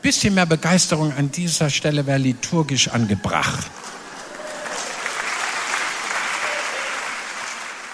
Bisschen 0.00 0.34
mehr 0.34 0.46
Begeisterung 0.46 1.12
an 1.12 1.30
dieser 1.32 1.68
Stelle 1.70 2.06
wäre 2.06 2.18
liturgisch 2.18 2.86
angebracht. 2.86 3.66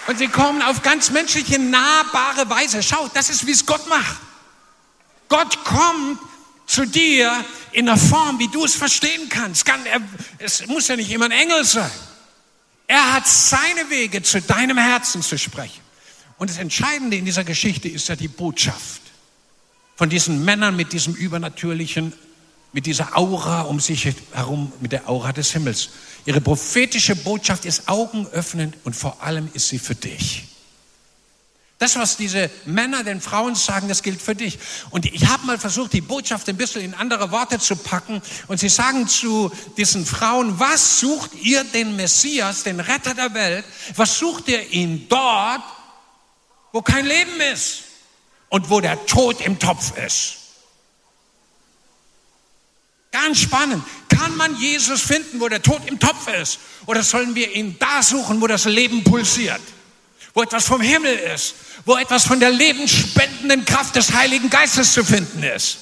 Und 0.05 0.19
sie 0.19 0.27
kommen 0.27 0.61
auf 0.61 0.83
ganz 0.83 1.09
menschliche, 1.09 1.59
nahbare 1.59 2.49
Weise. 2.49 2.81
Schau, 2.81 3.09
das 3.13 3.29
ist, 3.29 3.45
wie 3.45 3.51
es 3.51 3.65
Gott 3.65 3.89
macht. 3.89 4.17
Gott 5.27 5.65
kommt 5.65 6.19
zu 6.67 6.85
dir 6.85 7.43
in 7.71 7.87
einer 7.87 7.97
Form, 7.97 8.39
wie 8.39 8.47
du 8.47 8.65
es 8.65 8.75
verstehen 8.75 9.29
kannst. 9.29 9.65
Kann, 9.65 9.85
er, 9.85 10.01
es 10.39 10.65
muss 10.67 10.87
ja 10.87 10.95
nicht 10.95 11.11
immer 11.11 11.25
ein 11.25 11.31
Engel 11.31 11.63
sein. 11.63 11.91
Er 12.87 13.13
hat 13.13 13.27
seine 13.27 13.89
Wege 13.89 14.23
zu 14.23 14.41
deinem 14.41 14.77
Herzen 14.77 15.21
zu 15.21 15.37
sprechen. 15.37 15.81
Und 16.37 16.49
das 16.49 16.57
Entscheidende 16.57 17.17
in 17.17 17.25
dieser 17.25 17.43
Geschichte 17.43 17.89
ist 17.89 18.07
ja 18.07 18.15
die 18.15 18.27
Botschaft 18.27 19.01
von 19.95 20.09
diesen 20.09 20.45
Männern 20.45 20.75
mit 20.75 20.93
diesem 20.93 21.15
übernatürlichen, 21.15 22.13
mit 22.71 22.85
dieser 22.85 23.17
Aura 23.17 23.61
um 23.61 23.79
sich 23.79 24.13
herum, 24.31 24.71
mit 24.79 24.91
der 24.91 25.09
Aura 25.09 25.33
des 25.33 25.51
Himmels. 25.51 25.89
Ihre 26.25 26.39
prophetische 26.39 27.15
Botschaft 27.15 27.65
ist 27.65 27.89
augenöffnend 27.89 28.75
und 28.83 28.95
vor 28.95 29.23
allem 29.23 29.49
ist 29.53 29.69
sie 29.69 29.79
für 29.79 29.95
dich. 29.95 30.45
Das, 31.79 31.95
was 31.95 32.17
diese 32.17 32.49
Männer 32.65 33.03
den 33.03 33.21
Frauen 33.21 33.53
sagen, 33.53 33.87
das 33.87 34.01
gilt 34.01 34.19
für 34.19 34.33
dich. 34.33 34.57
Und 34.89 35.05
ich 35.05 35.27
habe 35.27 35.45
mal 35.45 35.59
versucht, 35.59 35.93
die 35.93 36.01
Botschaft 36.01 36.49
ein 36.49 36.57
bisschen 36.57 36.81
in 36.81 36.95
andere 36.95 37.29
Worte 37.29 37.59
zu 37.59 37.75
packen. 37.75 38.19
Und 38.47 38.59
sie 38.59 38.69
sagen 38.69 39.07
zu 39.07 39.51
diesen 39.77 40.03
Frauen, 40.03 40.59
was 40.59 40.99
sucht 40.99 41.35
ihr 41.35 41.63
den 41.63 41.95
Messias, 41.95 42.63
den 42.63 42.79
Retter 42.79 43.13
der 43.13 43.31
Welt? 43.35 43.63
Was 43.95 44.17
sucht 44.17 44.47
ihr 44.47 44.67
ihn 44.71 45.07
dort, 45.07 45.61
wo 46.71 46.81
kein 46.81 47.05
Leben 47.05 47.39
ist 47.53 47.83
und 48.49 48.71
wo 48.71 48.81
der 48.81 49.05
Tod 49.05 49.41
im 49.41 49.59
Topf 49.59 49.95
ist? 49.97 50.37
Ganz 53.11 53.37
spannend. 53.39 53.83
Kann 54.09 54.35
man 54.35 54.55
Jesus 54.57 55.01
finden, 55.01 55.39
wo 55.39 55.47
der 55.47 55.61
Tod 55.61 55.81
im 55.85 55.99
Topf 55.99 56.27
ist? 56.27 56.57
Oder 56.87 57.03
sollen 57.03 57.35
wir 57.35 57.53
ihn 57.55 57.77
da 57.77 58.01
suchen, 58.01 58.41
wo 58.41 58.47
das 58.47 58.65
Leben 58.65 59.03
pulsiert? 59.03 59.61
Wo 60.33 60.41
etwas 60.41 60.65
vom 60.65 60.81
Himmel 60.81 61.15
ist? 61.15 61.53
Wo 61.87 61.95
etwas 61.95 62.25
von 62.25 62.41
der 62.41 62.51
lebensspendenden 62.51 63.63
Kraft 63.63 63.95
des 63.95 64.11
Heiligen 64.11 64.49
Geistes 64.49 64.91
zu 64.91 65.05
finden 65.05 65.41
ist? 65.41 65.77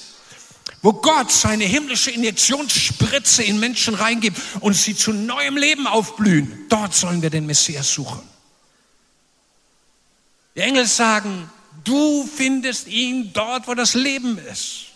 Wo 0.80 0.92
Gott 0.92 1.32
seine 1.32 1.64
himmlische 1.64 2.12
Injektionsspritze 2.12 3.42
in 3.42 3.58
Menschen 3.58 3.96
reingibt 3.96 4.40
und 4.60 4.74
sie 4.74 4.94
zu 4.94 5.12
neuem 5.12 5.56
Leben 5.56 5.88
aufblühen. 5.88 6.66
Dort 6.68 6.94
sollen 6.94 7.22
wir 7.22 7.30
den 7.30 7.44
Messias 7.44 7.92
suchen. 7.92 8.22
Die 10.54 10.60
Engel 10.60 10.86
sagen, 10.86 11.50
du 11.82 12.24
findest 12.24 12.86
ihn 12.86 13.32
dort, 13.32 13.66
wo 13.66 13.74
das 13.74 13.94
Leben 13.94 14.38
ist. 14.38 14.92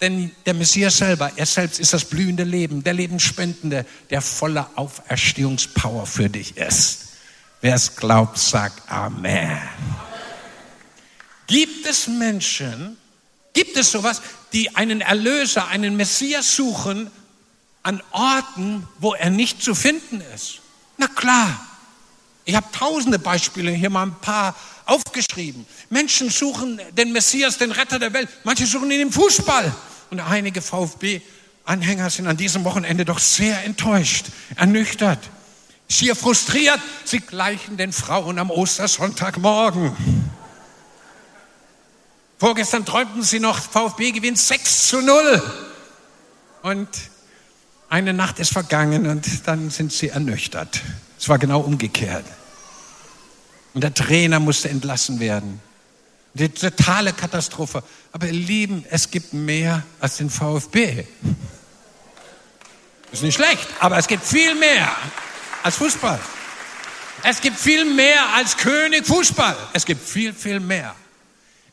Denn 0.00 0.32
der 0.46 0.54
Messias 0.54 0.98
selber, 0.98 1.30
er 1.36 1.46
selbst 1.46 1.78
ist 1.78 1.92
das 1.92 2.04
blühende 2.04 2.42
Leben, 2.42 2.82
der 2.82 2.94
Lebensspendende, 2.94 3.86
der 4.10 4.20
voller 4.20 4.68
Auferstehungspower 4.74 6.06
für 6.06 6.28
dich 6.28 6.56
ist. 6.56 7.04
Wer 7.60 7.76
es 7.76 7.94
glaubt, 7.94 8.36
sagt 8.36 8.90
Amen. 8.90 9.60
Gibt 11.46 11.86
es 11.86 12.08
Menschen, 12.08 12.96
gibt 13.52 13.76
es 13.76 13.90
sowas, 13.90 14.22
die 14.52 14.74
einen 14.76 15.00
Erlöser, 15.00 15.68
einen 15.68 15.96
Messias 15.96 16.56
suchen 16.56 17.10
an 17.82 18.02
Orten, 18.12 18.88
wo 18.98 19.14
er 19.14 19.30
nicht 19.30 19.62
zu 19.62 19.74
finden 19.74 20.22
ist? 20.34 20.60
Na 20.96 21.06
klar. 21.06 21.68
Ich 22.46 22.54
habe 22.54 22.66
tausende 22.72 23.18
Beispiele, 23.18 23.72
hier 23.72 23.88
mal 23.88 24.02
ein 24.04 24.20
paar 24.20 24.54
aufgeschrieben. 24.84 25.66
Menschen 25.88 26.28
suchen 26.28 26.78
den 26.92 27.12
Messias, 27.12 27.56
den 27.56 27.72
Retter 27.72 27.98
der 27.98 28.12
Welt. 28.12 28.28
Manche 28.44 28.66
suchen 28.66 28.90
ihn 28.90 29.00
im 29.00 29.12
Fußball. 29.12 29.74
Und 30.10 30.20
einige 30.20 30.60
VfB-Anhänger 30.60 32.10
sind 32.10 32.26
an 32.26 32.36
diesem 32.36 32.64
Wochenende 32.64 33.06
doch 33.06 33.18
sehr 33.18 33.64
enttäuscht, 33.64 34.26
ernüchtert, 34.56 35.18
schier 35.88 36.14
frustriert. 36.14 36.80
Sie 37.04 37.20
gleichen 37.20 37.78
den 37.78 37.92
Frauen 37.92 38.38
am 38.38 38.50
Ostersonntagmorgen. 38.50 39.96
Vorgestern 42.38 42.84
träumten 42.84 43.22
sie 43.22 43.40
noch, 43.40 43.58
VfB 43.58 44.12
gewinnt 44.12 44.38
6 44.38 44.88
zu 44.88 45.00
0. 45.00 45.42
Und 46.62 46.88
eine 47.88 48.12
Nacht 48.12 48.38
ist 48.38 48.52
vergangen 48.52 49.06
und 49.06 49.46
dann 49.46 49.70
sind 49.70 49.92
sie 49.92 50.08
ernüchtert. 50.08 50.80
Es 51.18 51.28
war 51.28 51.38
genau 51.38 51.60
umgekehrt. 51.60 52.24
Und 53.72 53.82
der 53.82 53.94
Trainer 53.94 54.40
musste 54.40 54.68
entlassen 54.68 55.20
werden. 55.20 55.60
Die 56.34 56.48
totale 56.48 57.12
Katastrophe. 57.12 57.82
Aber 58.12 58.26
ihr 58.26 58.32
Lieben, 58.32 58.84
es 58.90 59.10
gibt 59.10 59.32
mehr 59.32 59.84
als 60.00 60.16
den 60.16 60.30
VfB. 60.30 61.04
Ist 63.12 63.22
nicht 63.22 63.34
schlecht, 63.34 63.68
aber 63.78 63.96
es 63.98 64.08
gibt 64.08 64.24
viel 64.24 64.54
mehr 64.56 64.90
als 65.62 65.76
Fußball. 65.76 66.18
Es 67.22 67.40
gibt 67.40 67.58
viel 67.58 67.84
mehr 67.84 68.34
als 68.34 68.56
König 68.56 69.06
Fußball. 69.06 69.56
Es 69.72 69.84
gibt 69.84 70.06
viel, 70.06 70.32
viel 70.32 70.58
mehr. 70.58 70.94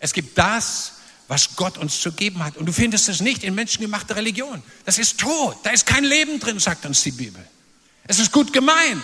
Es 0.01 0.13
gibt 0.13 0.37
das, 0.37 0.93
was 1.27 1.55
Gott 1.55 1.77
uns 1.77 2.01
zu 2.01 2.11
geben 2.11 2.43
hat. 2.43 2.57
Und 2.57 2.65
du 2.65 2.73
findest 2.73 3.07
es 3.07 3.21
nicht 3.21 3.43
in 3.43 3.55
menschengemachter 3.55 4.17
Religion. 4.17 4.61
Das 4.83 4.99
ist 4.99 5.17
tot. 5.17 5.55
Da 5.63 5.69
ist 5.69 5.85
kein 5.85 6.03
Leben 6.03 6.39
drin, 6.39 6.59
sagt 6.59 6.85
uns 6.85 7.03
die 7.03 7.11
Bibel. 7.11 7.41
Es 8.05 8.19
ist 8.19 8.33
gut 8.33 8.51
gemeint. 8.51 9.01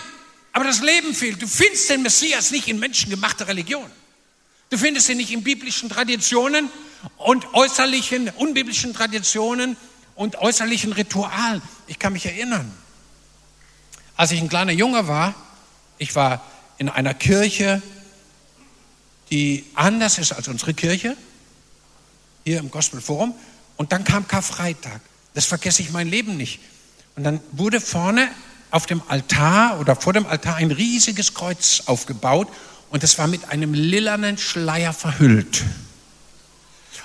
Aber 0.52 0.64
das 0.64 0.82
Leben 0.82 1.14
fehlt. 1.14 1.40
Du 1.40 1.46
findest 1.46 1.88
den 1.88 2.02
Messias 2.02 2.50
nicht 2.50 2.68
in 2.68 2.78
menschengemachter 2.80 3.46
Religion. 3.48 3.88
Du 4.70 4.76
findest 4.76 5.08
ihn 5.08 5.16
nicht 5.16 5.30
in 5.30 5.42
biblischen 5.42 5.88
Traditionen 5.88 6.68
und 7.16 7.54
äußerlichen, 7.54 8.28
unbiblischen 8.30 8.92
Traditionen 8.92 9.76
und 10.16 10.36
äußerlichen 10.36 10.92
Ritualen. 10.92 11.62
Ich 11.86 11.98
kann 11.98 12.12
mich 12.12 12.26
erinnern, 12.26 12.70
als 14.16 14.32
ich 14.32 14.40
ein 14.40 14.48
kleiner 14.48 14.72
Junge 14.72 15.06
war, 15.06 15.34
ich 15.96 16.14
war 16.16 16.44
in 16.76 16.88
einer 16.88 17.14
Kirche, 17.14 17.80
die 19.30 19.64
anders 19.74 20.18
ist 20.18 20.32
als 20.32 20.48
unsere 20.48 20.74
Kirche, 20.74 21.16
hier 22.44 22.58
im 22.58 22.70
Gospel 22.70 23.00
Forum, 23.00 23.34
und 23.76 23.92
dann 23.92 24.04
kam 24.04 24.26
Karfreitag. 24.26 25.00
Das 25.34 25.46
vergesse 25.46 25.82
ich 25.82 25.90
mein 25.90 26.08
Leben 26.08 26.36
nicht. 26.36 26.60
Und 27.16 27.24
dann 27.24 27.40
wurde 27.52 27.80
vorne 27.80 28.28
auf 28.70 28.86
dem 28.86 29.02
Altar 29.08 29.80
oder 29.80 29.96
vor 29.96 30.12
dem 30.12 30.26
Altar 30.26 30.56
ein 30.56 30.70
riesiges 30.70 31.34
Kreuz 31.34 31.82
aufgebaut 31.86 32.48
und 32.90 33.04
es 33.04 33.18
war 33.18 33.26
mit 33.26 33.48
einem 33.48 33.74
lilanen 33.74 34.38
Schleier 34.38 34.92
verhüllt. 34.92 35.64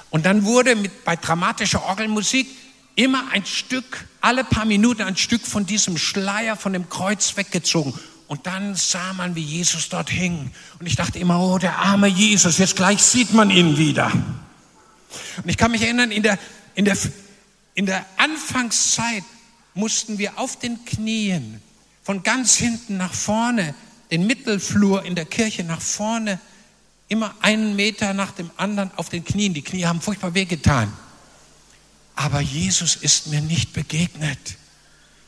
Und 0.09 0.25
dann 0.25 0.45
wurde 0.45 0.75
mit, 0.75 1.03
bei 1.03 1.15
dramatischer 1.15 1.83
Orgelmusik 1.83 2.47
immer 2.95 3.31
ein 3.31 3.45
Stück, 3.45 4.05
alle 4.21 4.43
paar 4.43 4.65
Minuten 4.65 5.01
ein 5.01 5.17
Stück 5.17 5.45
von 5.45 5.65
diesem 5.65 5.97
Schleier, 5.97 6.55
von 6.55 6.73
dem 6.73 6.89
Kreuz 6.89 7.35
weggezogen. 7.35 7.93
Und 8.33 8.47
dann 8.47 8.73
sah 8.73 9.13
man, 9.13 9.35
wie 9.35 9.43
Jesus 9.43 9.89
dort 9.89 10.09
hing. 10.09 10.49
Und 10.79 10.87
ich 10.87 10.95
dachte 10.95 11.19
immer, 11.19 11.39
oh, 11.39 11.59
der 11.59 11.77
arme 11.77 12.07
Jesus, 12.07 12.57
jetzt 12.57 12.75
gleich 12.75 12.99
sieht 12.99 13.31
man 13.31 13.51
ihn 13.51 13.77
wieder. 13.77 14.11
Und 14.11 15.47
ich 15.47 15.55
kann 15.55 15.69
mich 15.69 15.83
erinnern, 15.83 16.09
in 16.09 16.23
der, 16.23 16.39
in 16.73 16.83
der, 16.83 16.97
in 17.75 17.85
der 17.85 18.03
Anfangszeit 18.17 19.23
mussten 19.75 20.17
wir 20.17 20.39
auf 20.39 20.57
den 20.57 20.83
Knien 20.83 21.61
von 22.01 22.23
ganz 22.23 22.55
hinten 22.55 22.97
nach 22.97 23.13
vorne 23.13 23.75
den 24.09 24.25
Mittelflur 24.25 25.05
in 25.05 25.13
der 25.13 25.25
Kirche 25.25 25.63
nach 25.63 25.81
vorne, 25.81 26.39
immer 27.09 27.35
einen 27.39 27.75
Meter 27.75 28.15
nach 28.15 28.31
dem 28.31 28.49
anderen 28.57 28.89
auf 28.95 29.09
den 29.09 29.23
Knien. 29.23 29.53
Die 29.53 29.61
Knie 29.61 29.85
haben 29.85 30.01
furchtbar 30.01 30.33
wehgetan. 30.33 30.91
Aber 32.15 32.39
Jesus 32.39 32.95
ist 32.95 33.27
mir 33.27 33.41
nicht 33.41 33.73
begegnet 33.73 34.57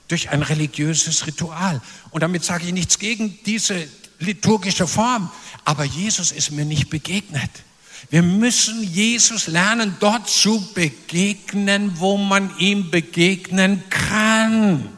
durch 0.07 0.29
ein 0.29 0.41
religiöses 0.41 1.25
Ritual. 1.27 1.81
Und 2.12 2.21
damit 2.21 2.43
sage 2.43 2.65
ich 2.65 2.74
nichts 2.74 3.00
gegen 3.00 3.39
diese 3.45 3.88
liturgische 4.19 4.88
Form. 4.88 5.31
Aber 5.63 5.83
Jesus 5.83 6.31
ist 6.31 6.51
mir 6.51 6.65
nicht 6.65 6.89
begegnet. 6.89 7.50
Wir 8.12 8.21
müssen 8.21 8.83
Jesus 8.83 9.47
lernen, 9.47 9.95
dort 10.00 10.29
zu 10.29 10.62
begegnen, 10.74 11.93
wo 11.95 12.17
man 12.17 12.55
ihm 12.59 12.91
begegnen 12.91 13.83
kann. 13.89 14.89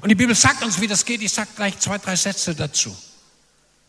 Und 0.00 0.08
die 0.08 0.14
Bibel 0.14 0.34
sagt 0.34 0.62
uns, 0.62 0.80
wie 0.80 0.86
das 0.86 1.04
geht. 1.04 1.22
Ich 1.22 1.32
sage 1.32 1.50
gleich 1.56 1.78
zwei, 1.78 1.98
drei 1.98 2.16
Sätze 2.16 2.54
dazu. 2.54 2.96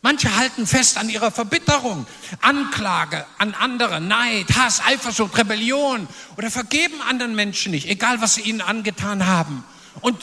Manche 0.01 0.35
halten 0.35 0.67
fest 0.67 0.97
an 0.97 1.09
ihrer 1.09 1.31
Verbitterung, 1.31 2.05
Anklage 2.41 3.25
an 3.37 3.53
andere, 3.53 4.01
Neid, 4.01 4.47
Hass, 4.53 4.81
Eifersucht, 4.85 5.37
Rebellion 5.37 6.09
oder 6.35 6.51
vergeben 6.51 7.01
anderen 7.01 7.35
Menschen 7.35 7.71
nicht, 7.71 7.87
egal 7.87 8.19
was 8.19 8.35
sie 8.35 8.41
ihnen 8.41 8.59
angetan 8.59 9.25
haben 9.25 9.63
und 10.01 10.17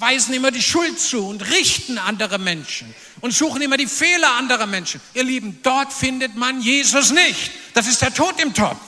weisen 0.00 0.34
immer 0.34 0.50
die 0.50 0.62
Schuld 0.62 0.98
zu 0.98 1.26
und 1.26 1.42
richten 1.50 1.98
andere 1.98 2.38
Menschen 2.38 2.92
und 3.20 3.32
suchen 3.32 3.62
immer 3.62 3.76
die 3.76 3.86
Fehler 3.86 4.32
anderer 4.36 4.66
Menschen. 4.66 5.00
Ihr 5.14 5.24
Lieben, 5.24 5.60
dort 5.62 5.92
findet 5.92 6.36
man 6.36 6.60
Jesus 6.60 7.10
nicht. 7.10 7.52
Das 7.74 7.86
ist 7.86 8.02
der 8.02 8.12
Tod 8.12 8.40
im 8.40 8.52
Topf. 8.52 8.80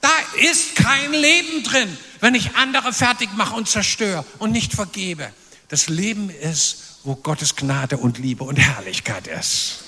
Da 0.00 0.10
ist 0.40 0.76
kein 0.76 1.12
Leben 1.12 1.62
drin, 1.62 1.96
wenn 2.20 2.34
ich 2.34 2.56
andere 2.56 2.92
fertig 2.92 3.28
mache 3.34 3.54
und 3.54 3.68
zerstöre 3.68 4.24
und 4.38 4.50
nicht 4.50 4.72
vergebe. 4.72 5.32
Das 5.68 5.88
Leben 5.88 6.28
ist, 6.28 6.98
wo 7.04 7.14
Gottes 7.16 7.56
Gnade 7.56 7.96
und 7.96 8.18
Liebe 8.18 8.44
und 8.44 8.56
Herrlichkeit 8.56 9.26
ist. 9.26 9.84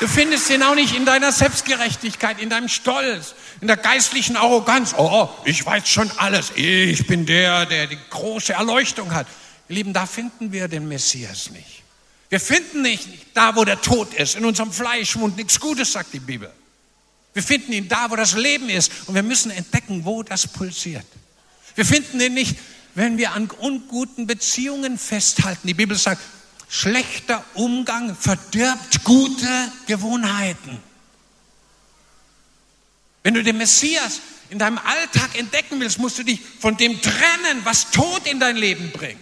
Du 0.00 0.08
findest 0.08 0.50
ihn 0.50 0.62
auch 0.62 0.74
nicht 0.74 0.94
in 0.94 1.06
deiner 1.06 1.32
Selbstgerechtigkeit, 1.32 2.40
in 2.40 2.50
deinem 2.50 2.68
Stolz, 2.68 3.34
in 3.64 3.68
der 3.68 3.78
geistlichen 3.78 4.36
Arroganz. 4.36 4.92
Oh, 4.94 5.26
ich 5.46 5.64
weiß 5.64 5.88
schon 5.88 6.10
alles. 6.18 6.52
Ich 6.54 7.06
bin 7.06 7.24
der, 7.24 7.64
der 7.64 7.86
die 7.86 7.96
große 8.10 8.52
Erleuchtung 8.52 9.14
hat. 9.14 9.26
Ihr 9.70 9.76
Lieben, 9.76 9.94
da 9.94 10.04
finden 10.04 10.52
wir 10.52 10.68
den 10.68 10.86
Messias 10.86 11.48
nicht. 11.50 11.82
Wir 12.28 12.40
finden 12.40 12.82
nicht 12.82 13.08
da, 13.32 13.56
wo 13.56 13.64
der 13.64 13.80
Tod 13.80 14.12
ist. 14.12 14.36
In 14.36 14.44
unserem 14.44 14.70
Fleisch 14.70 15.16
wohnt 15.16 15.38
nichts 15.38 15.58
Gutes, 15.58 15.92
sagt 15.92 16.12
die 16.12 16.20
Bibel. 16.20 16.52
Wir 17.32 17.42
finden 17.42 17.72
ihn 17.72 17.88
da, 17.88 18.10
wo 18.10 18.16
das 18.16 18.34
Leben 18.34 18.68
ist. 18.68 18.92
Und 19.06 19.14
wir 19.14 19.22
müssen 19.22 19.50
entdecken, 19.50 20.04
wo 20.04 20.22
das 20.22 20.46
pulsiert. 20.46 21.06
Wir 21.74 21.86
finden 21.86 22.20
ihn 22.20 22.34
nicht, 22.34 22.58
wenn 22.94 23.16
wir 23.16 23.32
an 23.32 23.48
unguten 23.50 24.26
Beziehungen 24.26 24.98
festhalten. 24.98 25.66
Die 25.66 25.72
Bibel 25.72 25.96
sagt, 25.96 26.20
schlechter 26.68 27.42
Umgang 27.54 28.14
verdirbt 28.14 29.04
gute 29.04 29.72
Gewohnheiten. 29.86 30.82
Wenn 33.24 33.34
du 33.34 33.42
den 33.42 33.56
Messias 33.56 34.20
in 34.50 34.58
deinem 34.58 34.78
Alltag 34.78 35.36
entdecken 35.36 35.80
willst, 35.80 35.98
musst 35.98 36.18
du 36.18 36.22
dich 36.22 36.40
von 36.60 36.76
dem 36.76 37.00
trennen, 37.00 37.64
was 37.64 37.90
Tod 37.90 38.26
in 38.26 38.38
dein 38.38 38.56
Leben 38.56 38.92
bringt. 38.92 39.18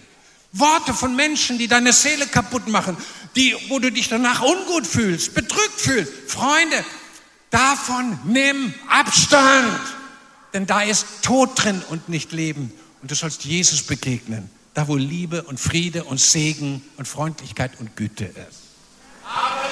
Worte 0.51 0.93
von 0.93 1.15
Menschen, 1.15 1.57
die 1.57 1.67
deine 1.67 1.93
Seele 1.93 2.27
kaputt 2.27 2.67
machen, 2.67 2.95
die, 3.35 3.55
wo 3.69 3.79
du 3.79 3.91
dich 3.91 4.09
danach 4.09 4.43
ungut 4.43 4.85
fühlst, 4.85 5.33
bedrückt 5.33 5.79
fühlst. 5.79 6.11
Freunde, 6.27 6.85
davon 7.49 8.19
nimm 8.25 8.73
Abstand, 8.87 9.79
denn 10.53 10.67
da 10.67 10.81
ist 10.81 11.05
Tod 11.23 11.51
drin 11.55 11.81
und 11.89 12.09
nicht 12.09 12.33
Leben. 12.33 12.71
Und 13.01 13.09
du 13.09 13.15
sollst 13.15 13.45
Jesus 13.45 13.81
begegnen, 13.83 14.49
da 14.73 14.87
wo 14.87 14.95
Liebe 14.95 15.43
und 15.43 15.59
Friede 15.59 16.03
und 16.03 16.19
Segen 16.19 16.83
und 16.97 17.07
Freundlichkeit 17.07 17.71
und 17.79 17.95
Güte 17.95 18.25
ist. 18.25 18.63
Amen. 19.25 19.62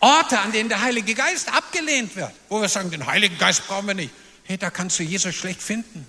Orte, 0.00 0.38
an 0.38 0.52
denen 0.52 0.68
der 0.68 0.80
Heilige 0.80 1.14
Geist 1.14 1.52
abgelehnt 1.52 2.14
wird, 2.16 2.32
wo 2.48 2.60
wir 2.60 2.68
sagen, 2.68 2.90
den 2.90 3.06
Heiligen 3.06 3.38
Geist 3.38 3.66
brauchen 3.66 3.86
wir 3.86 3.94
nicht. 3.94 4.12
Hey, 4.44 4.56
da 4.56 4.70
kannst 4.70 4.98
du 4.98 5.02
Jesus 5.02 5.34
schlecht 5.34 5.60
finden. 5.60 6.06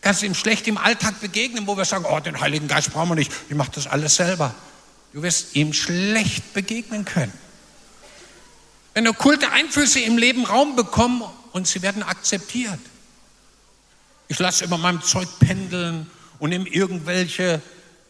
Kannst 0.00 0.22
du 0.22 0.26
ihm 0.26 0.34
schlecht 0.34 0.66
im 0.68 0.78
Alltag 0.78 1.20
begegnen, 1.20 1.66
wo 1.66 1.76
wir 1.76 1.84
sagen, 1.84 2.04
oh, 2.08 2.20
den 2.20 2.40
Heiligen 2.40 2.68
Geist 2.68 2.92
brauchen 2.92 3.10
wir 3.10 3.14
nicht, 3.16 3.32
ich 3.48 3.54
mache 3.54 3.72
das 3.74 3.86
alles 3.86 4.16
selber. 4.16 4.54
Du 5.12 5.22
wirst 5.22 5.56
ihm 5.56 5.72
schlecht 5.72 6.52
begegnen 6.54 7.04
können. 7.04 7.32
Wenn 8.94 9.08
okkulte 9.08 9.50
Einflüsse 9.50 10.00
im 10.00 10.16
Leben 10.16 10.44
Raum 10.46 10.76
bekommen 10.76 11.22
und 11.52 11.66
sie 11.66 11.82
werden 11.82 12.02
akzeptiert. 12.02 12.78
Ich 14.28 14.38
lasse 14.38 14.64
über 14.64 14.78
meinem 14.78 15.02
Zeug 15.02 15.28
pendeln 15.38 16.10
und 16.38 16.50
nehme 16.50 16.68
irgendwelche 16.68 17.60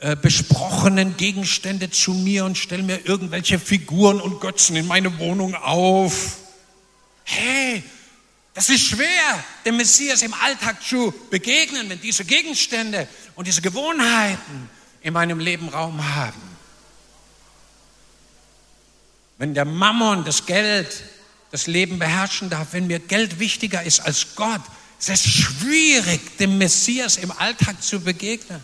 äh, 0.01 0.15
besprochenen 0.15 1.17
Gegenstände 1.17 1.91
zu 1.91 2.13
mir 2.13 2.45
und 2.45 2.59
stelle 2.59 2.83
mir 2.83 3.07
irgendwelche 3.07 3.59
Figuren 3.59 4.21
und 4.21 4.41
Götzen 4.41 4.77
in 4.77 4.87
meine 4.87 5.19
Wohnung 5.19 5.55
auf. 5.55 6.37
Hey, 7.25 7.83
das 8.53 8.69
ist 8.69 8.87
schwer, 8.87 9.45
dem 9.65 9.79
Messias 9.79 10.21
im 10.21 10.35
Alltag 10.35 10.83
zu 10.83 11.15
begegnen, 11.31 11.89
wenn 11.89 12.01
diese 12.01 12.25
Gegenstände 12.25 13.09
und 13.37 13.47
diese 13.47 13.63
Gewohnheiten 13.63 14.69
in 15.01 15.15
meinem 15.15 15.39
Leben 15.39 15.69
Raum 15.69 16.15
haben. 16.15 16.43
Wenn 19.39 19.55
der 19.55 19.65
Mammon, 19.65 20.25
das 20.25 20.45
Geld, 20.45 21.05
das 21.51 21.67
Leben 21.67 21.99
beherrschen 21.99 22.51
darf, 22.51 22.69
wenn 22.73 22.87
mir 22.87 22.99
Geld 22.99 23.39
wichtiger 23.39 23.83
ist 23.83 24.01
als 24.01 24.35
Gott, 24.35 24.63
ist 24.99 25.09
es 25.09 25.23
schwierig, 25.27 26.37
dem 26.39 26.59
Messias 26.59 27.17
im 27.17 27.31
Alltag 27.31 27.83
zu 27.83 28.01
begegnen. 28.01 28.63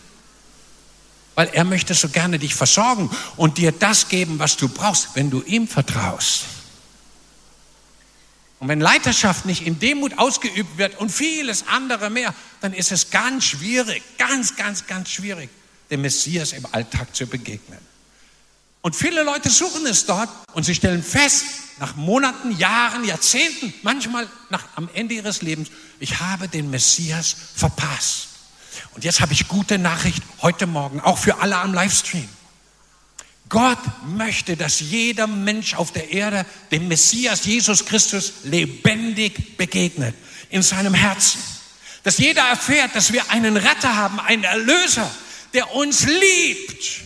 Weil 1.35 1.49
er 1.53 1.63
möchte 1.63 1.93
so 1.93 2.09
gerne 2.09 2.37
dich 2.39 2.53
versorgen 2.55 3.09
und 3.37 3.57
dir 3.57 3.71
das 3.71 4.09
geben, 4.09 4.39
was 4.39 4.57
du 4.57 4.69
brauchst, 4.69 5.09
wenn 5.15 5.29
du 5.29 5.41
ihm 5.41 5.67
vertraust. 5.67 6.43
Und 8.59 8.69
wenn 8.69 8.79
Leiterschaft 8.79 9.45
nicht 9.45 9.67
in 9.67 9.79
Demut 9.79 10.17
ausgeübt 10.17 10.77
wird 10.77 10.97
und 10.99 11.09
vieles 11.09 11.67
andere 11.67 12.09
mehr, 12.09 12.33
dann 12.61 12.71
ist 12.71 12.93
es 12.93 13.09
ganz 13.09 13.43
schwierig, 13.43 14.01
ganz, 14.17 14.55
ganz, 14.55 14.87
ganz 14.87 15.09
schwierig, 15.09 15.49
dem 15.91 16.01
Messias 16.01 16.53
im 16.53 16.65
Alltag 16.71 17.13
zu 17.13 17.27
begegnen. 17.27 17.79
Und 18.81 18.95
viele 18.95 19.23
Leute 19.23 19.49
suchen 19.49 19.85
es 19.85 20.05
dort 20.05 20.29
und 20.53 20.63
sie 20.63 20.75
stellen 20.75 21.03
fest, 21.03 21.45
nach 21.79 21.95
Monaten, 21.95 22.57
Jahren, 22.57 23.03
Jahrzehnten, 23.03 23.73
manchmal 23.81 24.29
nach, 24.49 24.65
am 24.75 24.89
Ende 24.93 25.15
ihres 25.15 25.41
Lebens, 25.41 25.69
ich 25.99 26.19
habe 26.19 26.47
den 26.47 26.69
Messias 26.69 27.35
verpasst. 27.55 28.27
Und 28.93 29.03
jetzt 29.03 29.21
habe 29.21 29.33
ich 29.33 29.47
gute 29.47 29.77
Nachricht 29.77 30.23
heute 30.41 30.67
Morgen, 30.67 30.99
auch 30.99 31.17
für 31.17 31.39
alle 31.39 31.57
am 31.57 31.73
Livestream. 31.73 32.27
Gott 33.49 33.77
möchte, 34.07 34.57
dass 34.57 34.79
jeder 34.79 35.27
Mensch 35.27 35.75
auf 35.75 35.91
der 35.91 36.11
Erde 36.11 36.45
dem 36.71 36.87
Messias 36.87 37.45
Jesus 37.45 37.85
Christus 37.85 38.33
lebendig 38.43 39.57
begegnet 39.57 40.15
in 40.49 40.63
seinem 40.63 40.93
Herzen. 40.93 41.39
Dass 42.03 42.17
jeder 42.17 42.41
erfährt, 42.41 42.95
dass 42.95 43.13
wir 43.13 43.29
einen 43.29 43.57
Retter 43.57 43.95
haben, 43.95 44.19
einen 44.19 44.43
Erlöser, 44.43 45.09
der 45.53 45.73
uns 45.75 46.05
liebt, 46.05 47.01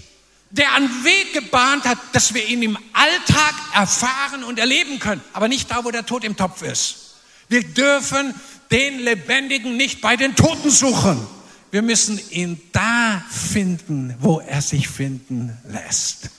der 0.51 0.73
einen 0.73 1.03
Weg 1.03 1.33
gebahnt 1.33 1.85
hat, 1.85 1.97
dass 2.13 2.33
wir 2.33 2.45
ihn 2.47 2.63
im 2.63 2.77
Alltag 2.93 3.53
erfahren 3.73 4.43
und 4.43 4.57
erleben 4.59 4.99
können, 4.99 5.21
aber 5.33 5.47
nicht 5.47 5.69
da, 5.69 5.83
wo 5.83 5.91
der 5.91 6.05
Tod 6.05 6.23
im 6.23 6.37
Topf 6.37 6.61
ist. 6.61 7.15
Wir 7.49 7.63
dürfen 7.63 8.33
den 8.71 8.99
Lebendigen 8.99 9.77
nicht 9.77 10.01
bei 10.01 10.15
den 10.15 10.35
Toten 10.35 10.69
suchen. 10.71 11.27
Wir 11.71 11.81
müssen 11.81 12.19
ihn 12.31 12.61
da 12.71 13.21
finden, 13.29 14.15
wo 14.19 14.39
er 14.39 14.61
sich 14.61 14.87
finden 14.87 15.57
lässt. 15.67 16.29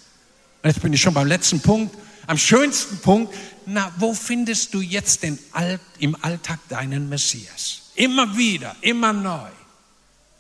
Und 0.63 0.71
jetzt 0.71 0.83
bin 0.83 0.93
ich 0.93 1.01
schon 1.01 1.15
beim 1.15 1.27
letzten 1.27 1.61
Punkt, 1.61 1.97
am 2.27 2.39
schönsten 2.39 2.99
Punkt. 2.99 3.35
Na, 3.67 3.93
wo 3.99 4.15
findest 4.15 4.73
du 4.73 4.81
jetzt 4.81 5.21
Alt, 5.53 5.81
im 5.99 6.17
Alltag 6.23 6.59
deinen 6.69 7.09
Messias? 7.09 7.83
Immer 7.95 8.37
wieder, 8.37 8.75
immer 8.81 9.13
neu. 9.13 9.49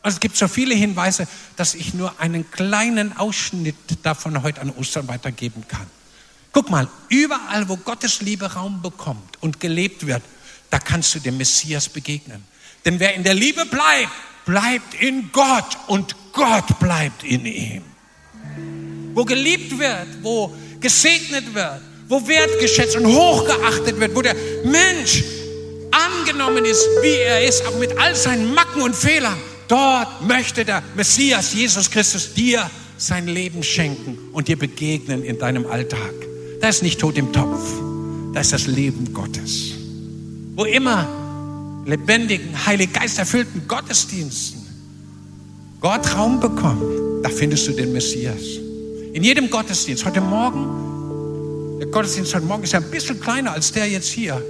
Also 0.01 0.16
es 0.16 0.20
gibt 0.20 0.37
so 0.37 0.48
viele 0.48 0.74
Hinweise, 0.74 1.27
dass 1.57 1.74
ich 1.74 1.92
nur 1.92 2.18
einen 2.20 2.51
kleinen 2.51 3.16
Ausschnitt 3.16 3.77
davon 4.03 4.42
heute 4.42 4.61
an 4.61 4.70
Ostern 4.70 5.09
weitergeben 5.09 5.64
kann. 5.68 5.87
Guck 6.53 6.70
mal, 6.70 6.88
überall, 7.09 7.68
wo 7.68 7.77
Gottes 7.77 8.20
Liebe 8.22 8.53
Raum 8.55 8.81
bekommt 8.81 9.42
und 9.42 9.61
gelebt 9.61 10.07
wird, 10.07 10.22
da 10.70 10.79
kannst 10.79 11.14
du 11.14 11.20
dem 11.20 11.37
Messias 11.37 11.88
begegnen. 11.88 12.44
Denn 12.85 13.01
wer 13.01 13.14
in 13.14 13.24
der 13.24 13.35
Liebe 13.35 13.66
bleibt, 13.66 14.12
bleibt 14.49 14.95
in 15.01 15.31
Gott 15.33 15.77
und 15.87 16.17
Gott 16.33 16.79
bleibt 16.81 17.23
in 17.23 17.47
ihm 17.47 17.83
wo 19.19 19.25
geliebt 19.25 19.77
wird, 19.77 20.23
wo 20.23 20.55
gesegnet 20.79 21.53
wird, 21.53 21.81
wo 22.07 22.27
wertgeschätzt 22.29 22.95
und 22.95 23.07
hochgeachtet 23.07 23.99
wird, 23.99 24.15
wo 24.15 24.23
der 24.23 24.37
Mensch 24.65 25.25
angenommen 25.91 26.65
ist, 26.65 26.87
wie 27.03 27.17
er 27.17 27.45
ist, 27.45 27.67
auch 27.67 27.77
mit 27.81 27.99
all 27.99 28.15
seinen 28.15 28.55
Macken 28.55 28.83
und 28.83 28.95
Fehlern. 28.95 29.37
Dort 29.67 30.23
möchte 30.25 30.65
der 30.65 30.85
Messias 30.95 31.53
Jesus 31.53 31.91
Christus 31.91 32.33
dir 32.33 32.71
sein 32.97 33.27
Leben 33.27 33.65
schenken 33.65 34.17
und 34.33 34.47
dir 34.47 34.57
begegnen 34.57 35.25
in 35.25 35.37
deinem 35.37 35.67
Alltag. 35.67 36.15
Da 36.61 36.69
ist 36.69 36.85
nicht 36.85 37.01
Tod 37.01 37.19
im 37.19 37.33
Topf, 37.33 37.61
da 38.35 38.41
ist 38.41 38.53
das 38.53 38.69
Leben 38.69 39.13
Gottes. 39.13 39.73
Wo 40.55 40.65
immer 40.65 41.09
lebendigen, 41.88 42.66
heilig 42.66 42.92
Geist 42.92 43.18
erfüllten 43.18 43.66
Gottesdiensten 43.66 44.61
Gott 45.81 46.16
Raum 46.16 46.40
bekommt, 46.40 46.83
da 47.22 47.31
findest 47.31 47.68
du 47.68 47.72
den 47.72 47.92
Messias. 47.92 48.42
In 49.12 49.22
jedem 49.22 49.48
Gottesdienst, 49.48 50.05
heute 50.05 50.20
Morgen, 50.20 51.79
der 51.79 51.87
Gottesdienst 51.87 52.35
heute 52.35 52.44
Morgen 52.46 52.64
ist 52.64 52.72
ja 52.72 52.81
ein 52.81 52.90
bisschen 52.90 53.20
kleiner 53.20 53.53
als 53.53 53.72
der 53.72 53.88
jetzt 53.88 54.09
hier. 54.09 54.42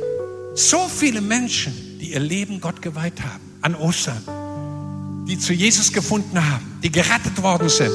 So 0.54 0.88
viele 0.88 1.20
Menschen, 1.20 1.98
die 2.00 2.12
ihr 2.12 2.20
Leben 2.20 2.60
Gott 2.60 2.80
geweiht 2.80 3.20
haben, 3.20 3.42
an 3.60 3.74
Ostern, 3.74 4.22
die 5.28 5.38
zu 5.38 5.52
Jesus 5.52 5.92
gefunden 5.92 6.50
haben, 6.50 6.64
die 6.82 6.90
gerettet 6.90 7.42
worden 7.42 7.68
sind. 7.68 7.92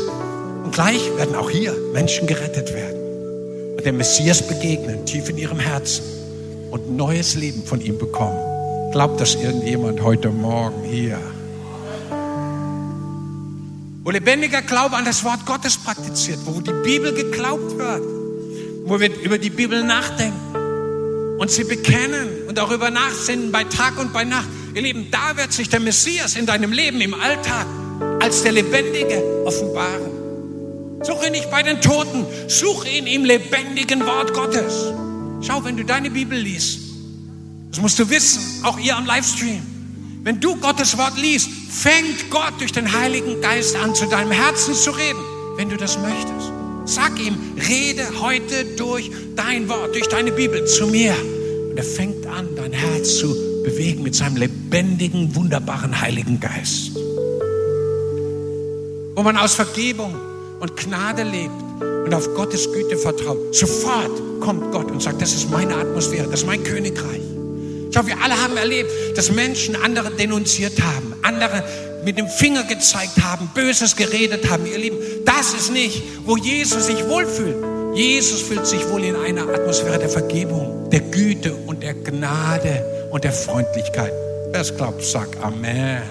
Und 0.63 0.71
gleich 0.71 1.01
werden 1.17 1.35
auch 1.35 1.49
hier 1.49 1.75
Menschen 1.91 2.27
gerettet 2.27 2.71
werden 2.71 3.75
und 3.75 3.83
dem 3.83 3.97
Messias 3.97 4.47
begegnen, 4.47 5.05
tief 5.07 5.27
in 5.27 5.37
ihrem 5.39 5.59
Herzen 5.59 6.03
und 6.69 6.95
neues 6.95 7.33
Leben 7.33 7.65
von 7.65 7.81
ihm 7.81 7.97
bekommen. 7.97 8.52
Glaubt 8.93 9.19
das 9.19 9.33
irgendjemand 9.33 10.03
heute 10.03 10.29
Morgen 10.29 10.83
hier? 10.83 11.19
wo 14.03 14.11
lebendiger 14.11 14.61
Glaube 14.61 14.97
an 14.97 15.05
das 15.05 15.23
Wort 15.23 15.47
Gottes 15.47 15.77
praktiziert, 15.77 16.37
wo 16.45 16.59
die 16.61 16.73
Bibel 16.83 17.11
geglaubt 17.11 17.75
wird, 17.75 18.03
wo 18.85 18.99
wir 18.99 19.09
über 19.23 19.39
die 19.39 19.49
Bibel 19.49 19.83
nachdenken 19.83 21.39
und 21.39 21.49
sie 21.49 21.63
bekennen 21.63 22.43
und 22.47 22.57
darüber 22.59 22.91
nachsinnen 22.91 23.51
bei 23.51 23.63
Tag 23.63 23.97
und 23.97 24.13
bei 24.13 24.25
Nacht. 24.25 24.47
Ihr 24.75 24.83
Lieben, 24.83 25.07
da 25.09 25.37
wird 25.37 25.53
sich 25.53 25.69
der 25.69 25.79
Messias 25.79 26.35
in 26.35 26.45
deinem 26.45 26.71
Leben, 26.71 27.01
im 27.01 27.15
Alltag, 27.15 27.65
als 28.21 28.43
der 28.43 28.51
Lebendige 28.51 29.23
offenbaren. 29.43 31.01
Such 31.01 31.25
ihn 31.25 31.31
nicht 31.31 31.49
bei 31.49 31.63
den 31.63 31.81
Toten, 31.81 32.27
such 32.47 32.85
ihn 32.85 33.07
im 33.07 33.25
lebendigen 33.25 34.05
Wort 34.05 34.33
Gottes. 34.35 34.93
Schau, 35.41 35.63
wenn 35.63 35.77
du 35.77 35.83
deine 35.83 36.11
Bibel 36.11 36.37
liest, 36.37 36.82
das 37.73 37.81
musst 37.81 37.97
du 37.97 38.07
wissen, 38.07 38.63
auch 38.63 38.77
ihr 38.77 38.95
am 38.95 39.03
Livestream. 39.07 39.63
Wenn 40.23 40.39
du 40.39 40.55
Gottes 40.57 40.95
Wort 40.95 41.17
liest, 41.17 41.49
fängt 41.49 42.29
Gott 42.29 42.53
durch 42.59 42.71
den 42.71 42.93
Heiligen 42.93 43.41
Geist 43.41 43.75
an, 43.75 43.95
zu 43.95 44.05
deinem 44.05 44.29
Herzen 44.29 44.75
zu 44.75 44.91
reden, 44.91 45.19
wenn 45.57 45.69
du 45.69 45.75
das 45.77 45.97
möchtest. 45.97 46.51
Sag 46.85 47.19
ihm, 47.19 47.35
rede 47.67 48.05
heute 48.21 48.63
durch 48.77 49.09
dein 49.35 49.67
Wort, 49.69 49.95
durch 49.95 50.07
deine 50.07 50.31
Bibel 50.31 50.63
zu 50.67 50.85
mir. 50.85 51.15
Und 51.71 51.75
er 51.75 51.83
fängt 51.83 52.27
an, 52.27 52.47
dein 52.55 52.73
Herz 52.73 53.17
zu 53.17 53.33
bewegen 53.63 54.03
mit 54.03 54.13
seinem 54.13 54.37
lebendigen, 54.37 55.33
wunderbaren 55.33 55.99
Heiligen 55.99 56.39
Geist. 56.39 56.91
Wo 59.15 59.23
man 59.23 59.35
aus 59.35 59.55
Vergebung 59.55 60.13
und 60.59 60.77
Gnade 60.77 61.23
lebt 61.23 61.51
und 62.05 62.13
auf 62.13 62.31
Gottes 62.35 62.71
Güte 62.71 62.97
vertraut. 62.97 63.55
Sofort 63.55 64.11
kommt 64.41 64.71
Gott 64.71 64.91
und 64.91 65.01
sagt, 65.01 65.23
das 65.23 65.33
ist 65.33 65.49
meine 65.49 65.75
Atmosphäre, 65.75 66.27
das 66.29 66.41
ist 66.41 66.45
mein 66.45 66.63
Königreich. 66.63 67.32
Schau, 67.93 68.07
wir 68.07 68.19
alle 68.23 68.41
haben 68.41 68.57
erlebt, 68.57 68.89
dass 69.15 69.31
Menschen 69.31 69.75
andere 69.75 70.09
denunziert 70.09 70.81
haben, 70.81 71.13
andere 71.21 71.63
mit 72.03 72.17
dem 72.17 72.27
Finger 72.27 72.63
gezeigt 72.63 73.21
haben, 73.21 73.51
Böses 73.53 73.95
geredet 73.95 74.49
haben. 74.49 74.65
Ihr 74.65 74.79
Lieben, 74.79 74.97
das 75.25 75.53
ist 75.53 75.71
nicht, 75.71 76.01
wo 76.25 76.35
Jesus 76.35 76.87
sich 76.87 77.07
wohlfühlt. 77.07 77.55
Jesus 77.95 78.41
fühlt 78.41 78.65
sich 78.65 78.89
wohl 78.89 79.03
in 79.03 79.15
einer 79.15 79.47
Atmosphäre 79.47 79.99
der 79.99 80.09
Vergebung, 80.09 80.89
der 80.89 81.01
Güte 81.01 81.53
und 81.53 81.83
der 81.83 81.93
Gnade 81.93 82.83
und 83.11 83.23
der 83.23 83.31
Freundlichkeit. 83.31 84.11
Wer 84.51 84.61
es 84.61 84.75
glaubt, 84.75 85.03
sagt 85.03 85.41
Amen. 85.43 86.01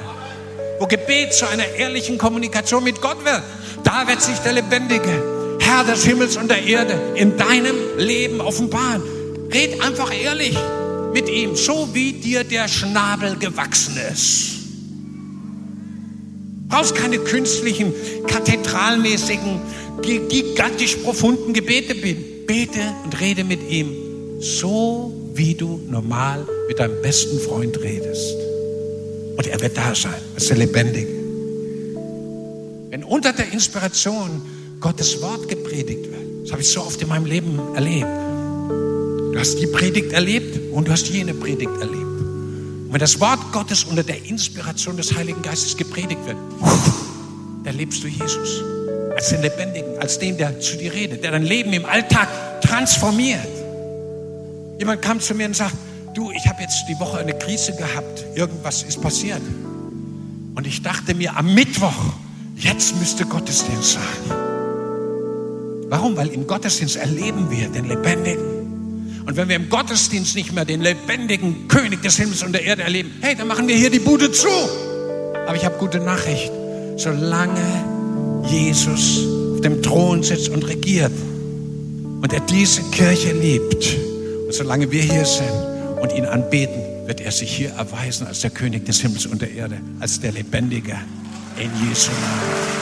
Wo 0.78 0.86
Gebet 0.86 1.34
zu 1.34 1.48
einer 1.48 1.66
ehrlichen 1.66 2.16
Kommunikation 2.16 2.84
mit 2.84 3.00
Gott 3.00 3.24
wird, 3.24 3.42
da 3.82 4.06
wird 4.06 4.22
sich 4.22 4.38
der 4.38 4.52
lebendige 4.52 5.58
Herr 5.58 5.82
des 5.82 6.04
Himmels 6.04 6.36
und 6.36 6.48
der 6.48 6.62
Erde 6.62 6.94
in 7.16 7.36
deinem 7.36 7.76
Leben 7.98 8.40
offenbaren. 8.40 9.02
Red 9.52 9.82
einfach 9.82 10.12
ehrlich 10.14 10.56
mit 11.12 11.28
ihm, 11.28 11.56
so 11.56 11.88
wie 11.92 12.12
dir 12.12 12.44
der 12.44 12.68
Schnabel 12.68 13.36
gewachsen 13.36 13.96
ist. 14.12 14.52
Brauchst 16.68 16.94
keine 16.94 17.18
künstlichen, 17.18 17.92
kathedralmäßigen, 18.26 19.60
gigantisch 20.02 20.96
profunden 20.96 21.52
Gebete. 21.52 21.94
Bete 21.94 22.80
und 23.04 23.20
rede 23.20 23.44
mit 23.44 23.60
ihm, 23.70 23.92
so 24.40 25.12
wie 25.34 25.54
du 25.54 25.80
normal 25.88 26.46
mit 26.68 26.78
deinem 26.78 27.00
besten 27.02 27.38
Freund 27.38 27.80
redest. 27.80 28.34
Und 29.36 29.46
er 29.46 29.60
wird 29.60 29.76
da 29.76 29.94
sein, 29.94 30.20
das 30.34 30.44
ist 30.44 30.50
der 30.50 30.58
Lebendige. 30.58 31.12
Wenn 32.90 33.04
unter 33.04 33.32
der 33.32 33.52
Inspiration 33.52 34.42
Gottes 34.80 35.22
Wort 35.22 35.48
gepredigt 35.48 36.10
wird, 36.10 36.44
das 36.44 36.52
habe 36.52 36.62
ich 36.62 36.68
so 36.68 36.82
oft 36.82 37.00
in 37.00 37.08
meinem 37.08 37.26
Leben 37.26 37.58
erlebt. 37.74 38.21
Du 39.32 39.38
hast 39.38 39.56
die 39.56 39.66
Predigt 39.66 40.12
erlebt 40.12 40.60
und 40.72 40.86
du 40.88 40.92
hast 40.92 41.08
jene 41.08 41.32
Predigt 41.32 41.72
erlebt. 41.80 42.02
Und 42.02 42.88
wenn 42.90 43.00
das 43.00 43.18
Wort 43.18 43.40
Gottes 43.50 43.84
unter 43.84 44.02
der 44.02 44.22
Inspiration 44.26 44.98
des 44.98 45.14
Heiligen 45.16 45.40
Geistes 45.40 45.74
gepredigt 45.74 46.20
wird, 46.26 46.36
dann 47.64 47.74
lebst 47.74 48.04
du 48.04 48.08
Jesus 48.08 48.62
als 49.16 49.30
den 49.30 49.40
Lebendigen, 49.40 49.98
als 49.98 50.18
den, 50.18 50.36
der 50.36 50.60
zu 50.60 50.76
dir 50.76 50.92
redet, 50.92 51.24
der 51.24 51.30
dein 51.30 51.44
Leben 51.44 51.72
im 51.72 51.86
Alltag 51.86 52.28
transformiert. 52.60 53.46
Jemand 54.78 55.00
kam 55.00 55.18
zu 55.18 55.34
mir 55.34 55.46
und 55.46 55.56
sagt, 55.56 55.76
du, 56.14 56.30
ich 56.30 56.46
habe 56.46 56.60
jetzt 56.60 56.84
die 56.88 56.98
Woche 57.00 57.18
eine 57.18 57.32
Krise 57.32 57.74
gehabt, 57.74 58.24
irgendwas 58.34 58.82
ist 58.82 59.00
passiert. 59.00 59.40
Und 60.54 60.66
ich 60.66 60.82
dachte 60.82 61.14
mir 61.14 61.36
am 61.36 61.54
Mittwoch, 61.54 62.12
jetzt 62.56 62.98
müsste 62.98 63.24
Gottesdienst 63.24 63.92
sein. 63.92 64.36
Warum? 65.88 66.16
Weil 66.16 66.28
im 66.28 66.46
Gottesdienst 66.46 66.96
erleben 66.96 67.50
wir 67.50 67.68
den 67.68 67.86
Lebendigen. 67.86 68.61
Und 69.24 69.36
wenn 69.36 69.48
wir 69.48 69.56
im 69.56 69.68
Gottesdienst 69.68 70.34
nicht 70.34 70.52
mehr 70.52 70.64
den 70.64 70.80
lebendigen 70.80 71.68
König 71.68 72.02
des 72.02 72.16
Himmels 72.16 72.42
und 72.42 72.52
der 72.52 72.64
Erde 72.64 72.82
erleben, 72.82 73.12
hey, 73.20 73.36
dann 73.36 73.46
machen 73.46 73.68
wir 73.68 73.76
hier 73.76 73.90
die 73.90 74.00
Bude 74.00 74.32
zu. 74.32 74.48
Aber 75.46 75.56
ich 75.56 75.64
habe 75.64 75.78
gute 75.78 76.00
Nachricht. 76.00 76.50
Solange 76.96 77.60
Jesus 78.48 79.20
auf 79.54 79.60
dem 79.60 79.82
Thron 79.82 80.22
sitzt 80.22 80.48
und 80.48 80.66
regiert 80.66 81.12
und 82.20 82.32
er 82.32 82.40
diese 82.40 82.82
Kirche 82.90 83.32
liebt 83.32 83.96
und 84.46 84.52
solange 84.52 84.90
wir 84.90 85.02
hier 85.02 85.24
sind 85.24 85.50
und 86.00 86.12
ihn 86.12 86.26
anbeten, 86.26 86.80
wird 87.06 87.20
er 87.20 87.32
sich 87.32 87.50
hier 87.50 87.70
erweisen 87.70 88.26
als 88.26 88.40
der 88.40 88.50
König 88.50 88.84
des 88.84 89.00
Himmels 89.00 89.26
und 89.26 89.40
der 89.42 89.52
Erde, 89.52 89.80
als 90.00 90.20
der 90.20 90.32
Lebendige 90.32 90.96
in 91.58 91.70
Jesu 91.88 92.10
Namen. 92.10 92.81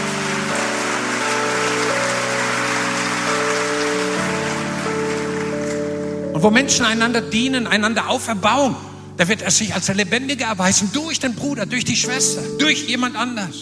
Und 6.40 6.44
wo 6.44 6.50
Menschen 6.50 6.86
einander 6.86 7.20
dienen, 7.20 7.66
einander 7.66 8.08
auferbauen, 8.08 8.74
da 9.18 9.28
wird 9.28 9.42
er 9.42 9.50
sich 9.50 9.74
als 9.74 9.84
der 9.84 9.94
Lebendige 9.94 10.44
erweisen, 10.44 10.88
durch 10.90 11.20
den 11.20 11.34
Bruder, 11.34 11.66
durch 11.66 11.84
die 11.84 11.96
Schwester, 11.96 12.40
durch 12.58 12.88
jemand 12.88 13.14
anders. 13.14 13.56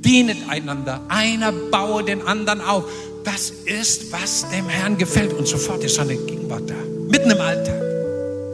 Dienet 0.00 0.38
einander, 0.48 1.02
einer 1.08 1.52
baue 1.52 2.04
den 2.04 2.26
anderen 2.26 2.62
auf. 2.62 2.84
Das 3.22 3.50
ist, 3.50 4.12
was 4.12 4.48
dem 4.48 4.66
Herrn 4.66 4.96
gefällt. 4.96 5.34
Und 5.34 5.46
sofort 5.46 5.84
ist 5.84 5.96
seine 5.96 6.16
Gegenwart 6.16 6.70
da, 6.70 6.74
mitten 7.10 7.32
im 7.32 7.38
Alltag. 7.38 7.82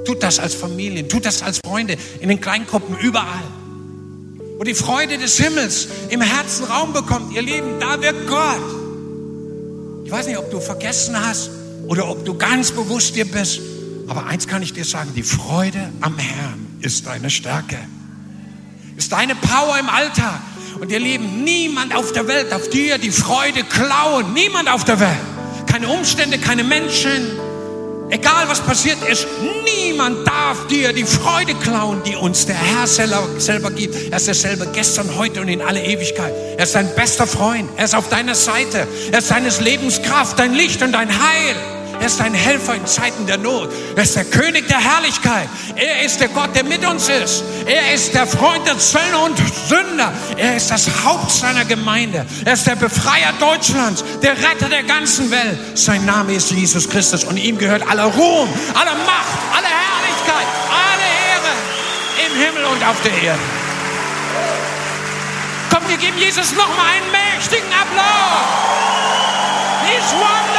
Tut 0.06 0.24
das 0.24 0.40
als 0.40 0.54
Familien, 0.54 1.08
tut 1.08 1.24
das 1.24 1.40
als 1.44 1.60
Freunde, 1.64 1.96
in 2.18 2.30
den 2.30 2.40
Kleingruppen, 2.40 2.98
überall. 2.98 3.44
Wo 4.58 4.64
die 4.64 4.74
Freude 4.74 5.18
des 5.18 5.36
Himmels 5.36 5.86
im 6.08 6.20
Herzen 6.20 6.64
Raum 6.64 6.92
bekommt, 6.92 7.32
ihr 7.32 7.42
Lieben, 7.42 7.78
da 7.78 8.02
wird 8.02 8.26
Gott. 8.26 8.58
Ich 10.04 10.10
weiß 10.10 10.26
nicht, 10.26 10.38
ob 10.38 10.50
du 10.50 10.58
vergessen 10.58 11.14
hast, 11.16 11.61
oder 11.92 12.08
ob 12.08 12.24
du 12.24 12.32
ganz 12.32 12.70
bewusst 12.70 13.16
dir 13.16 13.30
bist. 13.30 13.60
Aber 14.08 14.24
eins 14.24 14.48
kann 14.48 14.62
ich 14.62 14.72
dir 14.72 14.86
sagen, 14.86 15.10
die 15.14 15.22
Freude 15.22 15.92
am 16.00 16.16
Herrn 16.16 16.78
ist 16.80 17.06
deine 17.06 17.28
Stärke. 17.28 17.76
Ist 18.96 19.12
deine 19.12 19.34
Power 19.34 19.78
im 19.78 19.90
Alltag. 19.90 20.40
Und 20.80 20.90
ihr 20.90 21.00
Lieben, 21.00 21.44
niemand 21.44 21.94
auf 21.94 22.12
der 22.12 22.26
Welt 22.28 22.50
darf 22.50 22.70
dir 22.70 22.96
die 22.96 23.10
Freude 23.10 23.62
klauen. 23.64 24.32
Niemand 24.32 24.70
auf 24.70 24.84
der 24.84 25.00
Welt. 25.00 25.20
Keine 25.66 25.88
Umstände, 25.88 26.38
keine 26.38 26.64
Menschen, 26.64 27.26
Egal 28.12 28.46
was 28.46 28.60
passiert 28.60 28.98
ist, 29.10 29.26
niemand 29.64 30.28
darf 30.28 30.66
dir 30.66 30.92
die 30.92 31.04
Freude 31.04 31.54
klauen, 31.54 32.02
die 32.04 32.14
uns 32.14 32.44
der 32.44 32.56
Herr 32.56 32.86
selber, 32.86 33.70
gibt. 33.70 33.94
Er 34.10 34.18
ist 34.18 34.26
derselbe 34.26 34.66
gestern, 34.66 35.16
heute 35.16 35.40
und 35.40 35.48
in 35.48 35.62
alle 35.62 35.82
Ewigkeit. 35.82 36.34
Er 36.58 36.64
ist 36.64 36.74
dein 36.74 36.94
bester 36.94 37.26
Freund. 37.26 37.70
Er 37.78 37.86
ist 37.86 37.94
auf 37.94 38.10
deiner 38.10 38.34
Seite. 38.34 38.86
Er 39.10 39.20
ist 39.20 39.30
deines 39.30 39.60
Lebens 39.60 40.02
Kraft, 40.02 40.38
dein 40.38 40.52
Licht 40.52 40.82
und 40.82 40.92
dein 40.92 41.08
Heil. 41.08 41.56
Er 42.02 42.06
ist 42.06 42.18
dein 42.18 42.34
Helfer 42.34 42.74
in 42.74 42.84
Zeiten 42.84 43.28
der 43.28 43.38
Not. 43.38 43.70
Er 43.94 44.02
ist 44.02 44.16
der 44.16 44.24
König 44.24 44.66
der 44.66 44.80
Herrlichkeit. 44.80 45.48
Er 45.76 46.02
ist 46.02 46.18
der 46.18 46.26
Gott, 46.30 46.52
der 46.52 46.64
mit 46.64 46.84
uns 46.84 47.08
ist. 47.08 47.44
Er 47.64 47.94
ist 47.94 48.12
der 48.12 48.26
Freund 48.26 48.66
der 48.66 48.76
Zöllner 48.76 49.22
und 49.22 49.38
Sünder. 49.68 50.12
Er 50.36 50.56
ist 50.56 50.68
das 50.68 50.88
Haupt 51.04 51.30
seiner 51.30 51.64
Gemeinde. 51.64 52.26
Er 52.44 52.54
ist 52.54 52.66
der 52.66 52.74
Befreier 52.74 53.32
Deutschlands, 53.38 54.02
der 54.20 54.32
Retter 54.32 54.68
der 54.68 54.82
ganzen 54.82 55.30
Welt. 55.30 55.78
Sein 55.78 56.04
Name 56.04 56.34
ist 56.34 56.50
Jesus 56.50 56.90
Christus 56.90 57.22
und 57.22 57.36
ihm 57.36 57.56
gehört 57.56 57.88
aller 57.88 58.06
Ruhm, 58.06 58.48
alle 58.74 58.96
Macht, 59.06 59.38
alle 59.56 59.68
Herrlichkeit, 59.68 60.48
alle 60.74 61.06
Ehre 61.30 61.54
im 62.26 62.44
Himmel 62.44 62.64
und 62.64 62.84
auf 62.84 63.00
der 63.04 63.12
Erde. 63.12 63.42
Komm, 65.72 65.88
wir 65.88 65.98
geben 65.98 66.18
Jesus 66.18 66.50
noch 66.56 66.76
mal 66.76 66.86
einen 66.96 67.12
mächtigen 67.12 67.72
Applaus. 67.72 68.72
He's 69.86 70.12
wonderful. 70.14 70.51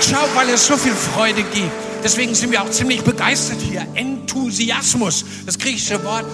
Schau, 0.00 0.28
weil 0.34 0.50
es 0.50 0.66
so 0.66 0.76
viel 0.76 0.92
Freude 0.92 1.42
gibt. 1.42 1.72
Deswegen 2.04 2.34
sind 2.34 2.52
wir 2.52 2.62
auch 2.62 2.70
ziemlich 2.70 3.02
begeistert 3.02 3.60
hier. 3.60 3.86
Enthusiasmus, 3.94 5.24
das 5.44 5.58
griechische 5.58 6.02
Wort, 6.04 6.26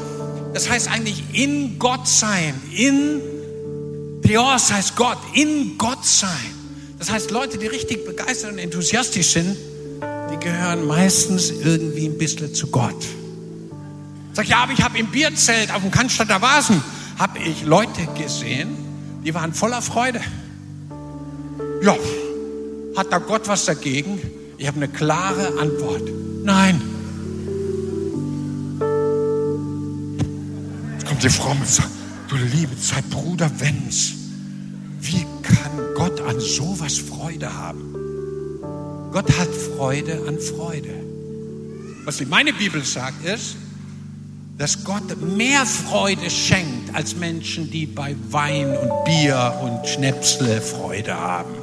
das 0.52 0.68
heißt 0.68 0.88
eigentlich 0.88 1.22
in 1.32 1.78
Gott 1.78 2.06
sein. 2.06 2.60
In 2.76 3.20
Theos 4.22 4.72
heißt 4.72 4.96
Gott, 4.96 5.18
in 5.34 5.78
Gott 5.78 6.04
sein. 6.04 6.28
Das 6.98 7.10
heißt, 7.10 7.30
Leute, 7.30 7.58
die 7.58 7.66
richtig 7.66 8.04
begeistert 8.04 8.52
und 8.52 8.58
enthusiastisch 8.58 9.28
sind, 9.28 9.56
die 10.30 10.36
gehören 10.38 10.86
meistens 10.86 11.50
irgendwie 11.50 12.06
ein 12.06 12.18
bisschen 12.18 12.54
zu 12.54 12.66
Gott. 12.68 13.04
Sag 14.34 14.48
ja, 14.48 14.58
aber 14.58 14.72
ich 14.72 14.82
habe 14.82 14.98
im 14.98 15.08
Bierzelt 15.08 15.72
auf 15.74 15.82
dem 15.82 15.90
Cannstatter 15.90 16.40
Vasen 16.40 16.82
habe 17.18 17.38
ich 17.38 17.64
Leute 17.64 18.06
gesehen, 18.16 18.76
die 19.24 19.34
waren 19.34 19.52
voller 19.52 19.82
Freude. 19.82 20.20
Ja, 21.82 21.96
hat 22.96 23.12
da 23.12 23.18
Gott 23.18 23.48
was 23.48 23.64
dagegen? 23.64 24.20
Ich 24.58 24.66
habe 24.66 24.76
eine 24.76 24.88
klare 24.88 25.58
Antwort. 25.58 26.02
Nein. 26.44 26.80
Jetzt 30.94 31.06
kommt 31.06 31.22
die 31.22 31.28
Frau 31.28 31.50
und 31.50 31.66
sagt, 31.66 31.90
du 32.28 32.36
liebe 32.36 32.78
Zeit, 32.78 33.08
Bruder 33.10 33.50
Wenz, 33.60 34.12
wie 35.00 35.26
kann 35.42 35.94
Gott 35.94 36.20
an 36.20 36.38
sowas 36.40 36.98
Freude 36.98 37.52
haben? 37.52 37.94
Gott 39.12 39.28
hat 39.38 39.48
Freude 39.48 40.24
an 40.26 40.38
Freude. 40.38 40.94
Was 42.04 42.24
meine 42.26 42.52
Bibel 42.52 42.84
sagt 42.84 43.24
ist, 43.24 43.56
dass 44.58 44.84
Gott 44.84 45.20
mehr 45.20 45.64
Freude 45.66 46.30
schenkt 46.30 46.94
als 46.94 47.16
Menschen, 47.16 47.70
die 47.70 47.86
bei 47.86 48.14
Wein 48.30 48.76
und 48.76 49.04
Bier 49.04 49.54
und 49.62 49.88
Schnäpsle 49.88 50.60
Freude 50.60 51.14
haben. 51.14 51.61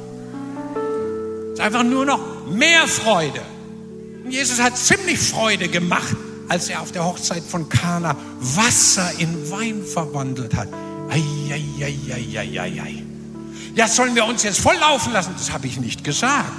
Ist 1.60 1.66
einfach 1.66 1.82
nur 1.82 2.06
noch 2.06 2.20
mehr 2.46 2.88
Freude. 2.88 3.42
Und 4.24 4.30
Jesus 4.30 4.60
hat 4.60 4.78
ziemlich 4.78 5.18
Freude 5.18 5.68
gemacht 5.68 6.16
als 6.48 6.68
er 6.68 6.80
auf 6.80 6.90
der 6.90 7.04
Hochzeit 7.04 7.44
von 7.44 7.68
Kana 7.68 8.16
Wasser 8.40 9.08
in 9.18 9.50
Wein 9.52 9.84
verwandelt 9.84 10.52
hat. 10.56 10.66
Ei, 11.08 11.22
ei, 11.52 11.62
ei, 11.80 11.96
ei, 12.12 12.38
ei, 12.38 12.60
ei, 12.60 12.82
ei. 12.82 13.04
Ja, 13.76 13.86
sollen 13.86 14.16
wir 14.16 14.24
uns 14.24 14.42
jetzt 14.42 14.58
volllaufen 14.58 15.12
lassen? 15.12 15.32
Das 15.38 15.52
habe 15.52 15.68
ich 15.68 15.78
nicht 15.78 16.02
gesagt. 16.02 16.50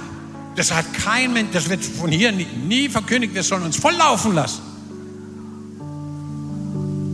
Das 0.56 0.72
hat 0.72 0.86
kein 0.94 1.34
Mensch, 1.34 1.50
das 1.52 1.68
wird 1.68 1.84
von 1.84 2.10
hier 2.10 2.32
nie, 2.32 2.46
nie 2.66 2.88
verkündigt, 2.88 3.34
wir 3.34 3.42
sollen 3.42 3.64
uns 3.64 3.76
volllaufen 3.76 4.34
lassen. 4.34 4.62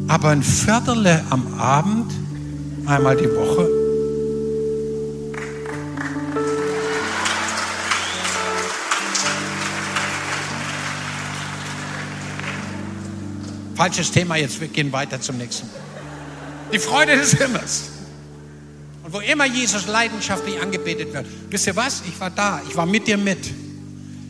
Aber 0.06 0.28
ein 0.28 0.44
Viertel 0.44 1.24
am 1.30 1.58
Abend, 1.58 2.12
einmal 2.86 3.16
die 3.16 3.28
Woche, 3.28 3.87
Falsches 13.78 14.10
Thema, 14.10 14.34
jetzt 14.34 14.60
wir 14.60 14.66
gehen 14.66 14.90
weiter 14.90 15.20
zum 15.20 15.38
nächsten. 15.38 15.68
Die 16.72 16.80
Freude 16.80 17.16
des 17.16 17.34
Himmels. 17.34 17.84
Und 19.04 19.12
wo 19.12 19.20
immer 19.20 19.46
Jesus 19.46 19.86
leidenschaftlich 19.86 20.60
angebetet 20.60 21.12
wird, 21.12 21.26
wisst 21.48 21.68
ihr 21.68 21.76
was? 21.76 22.02
Ich 22.08 22.18
war 22.18 22.28
da, 22.28 22.60
ich 22.68 22.74
war 22.74 22.86
mit 22.86 23.06
dir 23.06 23.16
mit. 23.16 23.38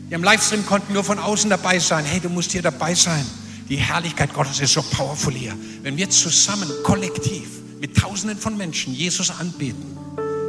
Die 0.07 0.13
im 0.13 0.23
Livestream 0.23 0.63
konnten 0.67 0.93
nur 0.93 1.03
von 1.03 1.17
außen 1.17 1.49
dabei 1.49 1.79
sein. 1.79 2.05
Hey, 2.05 2.19
du 2.19 2.29
musst 2.29 2.51
hier 2.51 2.61
dabei 2.61 2.93
sein. 2.93 3.25
Die 3.67 3.77
Herrlichkeit 3.77 4.35
Gottes 4.35 4.59
ist 4.59 4.71
so 4.71 4.83
powerful 4.83 5.33
hier. 5.33 5.57
Wenn 5.81 5.97
wir 5.97 6.11
zusammen, 6.11 6.69
kollektiv, 6.83 7.49
mit 7.81 7.97
Tausenden 7.97 8.37
von 8.37 8.55
Menschen 8.55 8.93
Jesus 8.93 9.31
anbeten, 9.31 9.97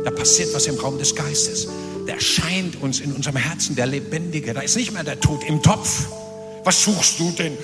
da 0.04 0.10
passiert 0.10 0.52
was 0.52 0.66
im 0.66 0.74
Raum 0.74 0.98
des 0.98 1.14
Geistes. 1.14 1.68
Da 2.06 2.12
erscheint 2.12 2.76
uns 2.82 3.00
in 3.00 3.14
unserem 3.14 3.36
Herzen 3.36 3.76
der 3.76 3.86
Lebendige. 3.86 4.52
Da 4.52 4.60
ist 4.60 4.76
nicht 4.76 4.92
mehr 4.92 5.04
der 5.04 5.18
Tod 5.20 5.42
im 5.48 5.62
Topf. 5.62 6.06
Was 6.64 6.84
suchst 6.84 7.18
du 7.18 7.30
denn? 7.30 7.56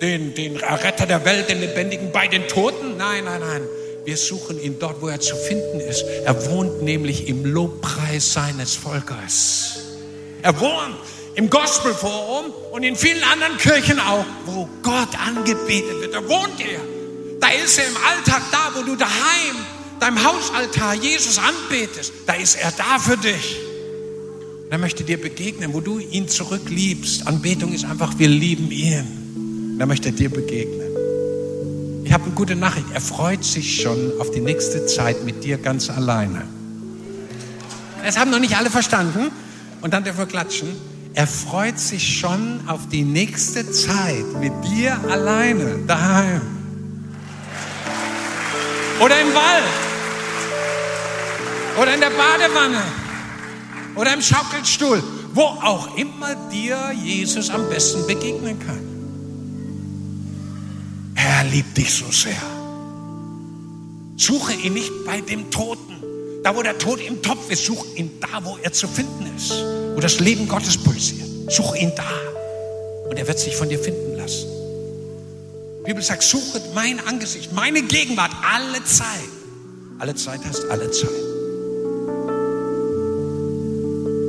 Den, 0.00 0.34
den 0.34 0.56
Retter 0.56 1.06
der 1.06 1.24
Welt, 1.24 1.48
den 1.48 1.60
Lebendigen 1.60 2.12
bei 2.12 2.28
den 2.28 2.46
Toten? 2.48 2.96
Nein, 2.96 3.24
nein, 3.24 3.40
nein. 3.40 3.62
Wir 4.04 4.16
suchen 4.16 4.60
ihn 4.60 4.78
dort, 4.78 5.00
wo 5.00 5.08
er 5.08 5.20
zu 5.20 5.34
finden 5.34 5.80
ist. 5.80 6.04
Er 6.24 6.50
wohnt 6.50 6.82
nämlich 6.82 7.28
im 7.28 7.44
Lobpreis 7.44 8.34
seines 8.34 8.74
Volkes. 8.74 9.78
Er 10.42 10.60
wohnt 10.60 10.96
im 11.36 11.48
Gospelforum 11.48 12.52
und 12.72 12.82
in 12.82 12.96
vielen 12.96 13.22
anderen 13.24 13.56
Kirchen 13.56 13.98
auch, 13.98 14.26
wo 14.44 14.68
Gott 14.82 15.08
angebetet 15.18 16.00
wird. 16.00 16.14
Da 16.14 16.28
wohnt 16.28 16.60
er. 16.60 16.80
Da 17.40 17.48
ist 17.48 17.78
er 17.78 17.88
im 17.88 17.96
Alltag 17.96 18.42
da, 18.52 18.72
wo 18.74 18.82
du 18.82 18.94
daheim, 18.94 19.56
deinem 20.00 20.22
Hausaltar 20.22 20.94
Jesus 20.94 21.38
anbetest. 21.38 22.12
Da 22.26 22.34
ist 22.34 22.56
er 22.56 22.72
da 22.72 22.98
für 22.98 23.16
dich. 23.16 23.56
Er 24.68 24.78
möchte 24.78 25.02
dir 25.04 25.20
begegnen, 25.20 25.72
wo 25.72 25.80
du 25.80 25.98
ihn 25.98 26.28
zurückliebst. 26.28 27.26
Anbetung 27.26 27.72
ist 27.72 27.84
einfach, 27.84 28.18
wir 28.18 28.28
lieben 28.28 28.70
ihn. 28.70 29.23
Und 29.74 29.80
er 29.80 29.86
möchte 29.86 30.12
dir 30.12 30.30
begegnen. 30.30 30.86
Ich 32.04 32.12
habe 32.12 32.26
eine 32.26 32.34
gute 32.34 32.54
Nachricht. 32.54 32.86
Er 32.94 33.00
freut 33.00 33.42
sich 33.42 33.82
schon 33.82 34.12
auf 34.20 34.30
die 34.30 34.38
nächste 34.38 34.86
Zeit 34.86 35.24
mit 35.24 35.42
dir 35.42 35.58
ganz 35.58 35.90
alleine. 35.90 36.42
Das 38.04 38.16
haben 38.16 38.30
noch 38.30 38.38
nicht 38.38 38.56
alle 38.56 38.70
verstanden. 38.70 39.32
Und 39.82 39.92
dann 39.92 40.04
dürfen 40.04 40.18
wir 40.18 40.26
klatschen. 40.26 40.68
Er 41.14 41.26
freut 41.26 41.80
sich 41.80 42.20
schon 42.20 42.60
auf 42.68 42.88
die 42.88 43.02
nächste 43.02 43.68
Zeit 43.72 44.24
mit 44.38 44.52
dir 44.64 44.96
alleine 45.10 45.80
daheim. 45.88 46.42
Oder 49.00 49.20
im 49.20 49.34
Wald. 49.34 49.64
Oder 51.82 51.94
in 51.94 52.00
der 52.00 52.10
Badewanne. 52.10 52.82
Oder 53.96 54.14
im 54.14 54.22
Schaukelstuhl. 54.22 55.02
Wo 55.32 55.42
auch 55.42 55.96
immer 55.96 56.36
dir 56.52 56.92
Jesus 57.02 57.50
am 57.50 57.68
besten 57.68 58.06
begegnen 58.06 58.56
kann. 58.60 58.93
Er 61.44 61.50
liebt 61.50 61.76
dich 61.76 61.92
so 61.92 62.10
sehr. 62.10 62.40
Suche 64.16 64.54
ihn 64.54 64.72
nicht 64.72 64.90
bei 65.04 65.20
dem 65.20 65.50
Toten. 65.50 66.02
Da, 66.42 66.56
wo 66.56 66.62
der 66.62 66.78
Tod 66.78 67.00
im 67.00 67.20
Topf 67.20 67.50
ist, 67.50 67.66
such 67.66 67.84
ihn 67.96 68.18
da, 68.18 68.42
wo 68.42 68.56
er 68.62 68.72
zu 68.72 68.88
finden 68.88 69.30
ist. 69.36 69.50
Wo 69.94 70.00
das 70.00 70.20
Leben 70.20 70.48
Gottes 70.48 70.78
pulsiert. 70.78 71.28
Such 71.50 71.74
ihn 71.74 71.92
da. 71.96 72.10
Und 73.10 73.18
er 73.18 73.28
wird 73.28 73.38
sich 73.38 73.54
von 73.56 73.68
dir 73.68 73.78
finden 73.78 74.16
lassen. 74.16 74.46
Die 75.80 75.84
Bibel 75.84 76.02
sagt, 76.02 76.22
suche 76.22 76.62
mein 76.74 76.98
Angesicht, 77.06 77.52
meine 77.52 77.82
Gegenwart 77.82 78.32
alle 78.50 78.82
Zeit. 78.84 79.06
Alle 79.98 80.14
Zeit 80.14 80.42
heißt 80.46 80.64
alle 80.70 80.90
Zeit. 80.90 81.10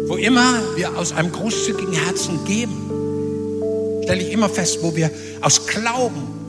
Wo 0.10 0.18
immer 0.18 0.62
wir 0.76 0.98
aus 0.98 1.14
einem 1.14 1.32
großzügigen 1.32 1.94
Herzen 1.94 2.44
geben, 2.44 4.04
stelle 4.04 4.22
ich 4.22 4.34
immer 4.34 4.50
fest, 4.50 4.80
wo 4.82 4.94
wir 4.98 5.10
aus 5.42 5.66
Glauben 5.66 6.45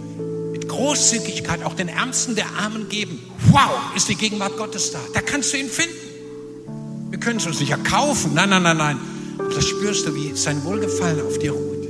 Großzügigkeit 0.76 1.64
auch 1.64 1.74
den 1.74 1.88
Ärmsten 1.88 2.34
der 2.34 2.46
Armen 2.58 2.88
geben. 2.90 3.18
Wow, 3.50 3.70
ist 3.96 4.08
die 4.08 4.14
Gegenwart 4.14 4.58
Gottes 4.58 4.92
da. 4.92 5.00
Da 5.14 5.22
kannst 5.22 5.52
du 5.54 5.56
ihn 5.56 5.70
finden. 5.70 5.94
Wir 7.10 7.18
können 7.18 7.38
es 7.38 7.46
uns 7.46 7.60
nicht 7.60 7.70
erkaufen. 7.70 8.34
Nein, 8.34 8.50
nein, 8.50 8.62
nein, 8.62 8.76
nein. 8.76 9.00
Aber 9.38 9.54
das 9.54 9.66
spürst 9.66 10.06
du, 10.06 10.14
wie 10.14 10.36
sein 10.36 10.62
Wohlgefallen 10.64 11.24
auf 11.26 11.38
dir 11.38 11.52
ruht. 11.52 11.88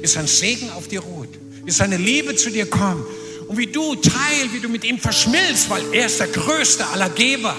Wie 0.00 0.06
sein 0.06 0.26
Segen 0.26 0.68
auf 0.72 0.88
dir 0.88 1.00
ruht. 1.00 1.28
Wie 1.64 1.70
seine 1.70 1.96
Liebe 1.96 2.34
zu 2.34 2.50
dir 2.50 2.66
kommt. 2.66 3.06
Und 3.46 3.56
wie 3.56 3.68
du 3.68 3.94
teil, 3.94 4.48
wie 4.52 4.58
du 4.60 4.68
mit 4.68 4.84
ihm 4.84 4.98
verschmilzt, 4.98 5.70
weil 5.70 5.82
er 5.92 6.06
ist 6.06 6.18
der 6.18 6.28
größte 6.28 6.86
aller 6.88 7.10
Geber. 7.10 7.54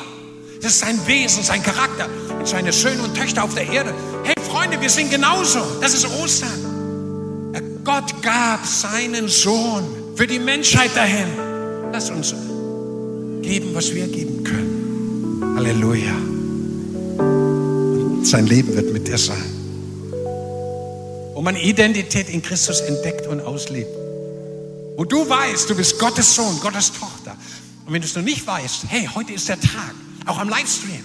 Das 0.61 0.73
ist 0.73 0.79
sein 0.79 0.99
Wesen, 1.07 1.43
sein 1.43 1.63
Charakter 1.63 2.09
und 2.37 2.47
seine 2.47 2.73
Söhne 2.73 3.03
und 3.03 3.15
Töchter 3.15 3.45
auf 3.45 3.53
der 3.53 3.69
Erde. 3.69 3.93
Hey 4.23 4.35
Freunde, 4.45 4.81
wir 4.81 4.89
sind 4.89 5.09
genauso. 5.09 5.59
Das 5.79 5.93
ist 5.93 6.05
Ostern. 6.05 6.75
Gott 7.85 8.21
gab 8.23 8.65
seinen 8.65 9.27
Sohn 9.29 9.94
für 10.15 10.27
die 10.27 10.39
Menschheit 10.39 10.95
dahin. 10.95 11.27
Lass 11.91 12.09
uns 12.09 12.33
geben, 13.41 13.73
was 13.73 13.93
wir 13.93 14.07
geben 14.07 14.43
können. 14.43 15.55
Halleluja. 15.55 16.15
Und 17.17 18.25
sein 18.25 18.47
Leben 18.47 18.75
wird 18.75 18.91
mit 18.91 19.07
dir 19.07 19.17
sein. 19.17 19.43
Wo 21.33 21.41
man 21.41 21.55
Identität 21.55 22.29
in 22.29 22.41
Christus 22.41 22.81
entdeckt 22.81 23.27
und 23.27 23.41
auslebt. 23.41 23.91
Wo 24.97 25.03
du 25.03 25.27
weißt, 25.27 25.69
du 25.69 25.75
bist 25.75 25.99
Gottes 25.99 26.33
Sohn, 26.33 26.59
Gottes 26.61 26.91
Tochter. 26.93 27.37
Und 27.85 27.93
wenn 27.93 28.01
du 28.01 28.07
es 28.07 28.15
noch 28.15 28.23
nicht 28.23 28.47
weißt, 28.47 28.85
hey, 28.87 29.09
heute 29.13 29.33
ist 29.33 29.49
der 29.49 29.59
Tag, 29.59 29.93
auch 30.25 30.39
am 30.39 30.49
Livestream, 30.49 31.03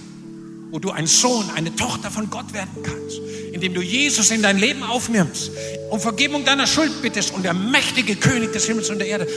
wo 0.71 0.79
du 0.79 0.91
ein 0.91 1.05
Sohn, 1.05 1.49
eine 1.55 1.75
Tochter 1.75 2.09
von 2.09 2.29
Gott 2.29 2.53
werden 2.53 2.81
kannst, 2.81 3.19
indem 3.51 3.73
du 3.73 3.81
Jesus 3.81 4.31
in 4.31 4.41
dein 4.41 4.57
Leben 4.57 4.83
aufnimmst, 4.83 5.51
um 5.89 5.99
Vergebung 5.99 6.45
deiner 6.45 6.65
Schuld 6.65 7.01
bittest 7.01 7.33
und 7.33 7.43
der 7.43 7.53
mächtige 7.53 8.15
König 8.15 8.53
des 8.53 8.65
Himmels 8.65 8.89
und 8.89 8.99
der 8.99 9.07
Erde 9.07 9.27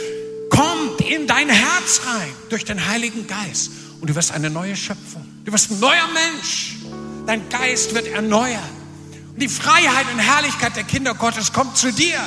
kommt 0.48 1.00
in 1.00 1.26
dein 1.26 1.48
Herz 1.48 2.00
rein 2.06 2.28
durch 2.48 2.64
den 2.64 2.86
Heiligen 2.86 3.26
Geist 3.26 3.70
und 4.00 4.08
du 4.08 4.14
wirst 4.14 4.32
eine 4.32 4.48
neue 4.48 4.76
Schöpfung. 4.76 5.26
Du 5.44 5.52
wirst 5.52 5.70
ein 5.70 5.80
neuer 5.80 6.08
Mensch. 6.14 6.76
Dein 7.26 7.48
Geist 7.48 7.94
wird 7.94 8.06
erneuert. 8.06 8.60
Und 9.32 9.42
die 9.42 9.48
Freiheit 9.48 10.06
und 10.12 10.20
Herrlichkeit 10.20 10.76
der 10.76 10.84
Kinder 10.84 11.14
Gottes 11.14 11.52
kommt 11.52 11.76
zu 11.76 11.92
dir. 11.92 12.20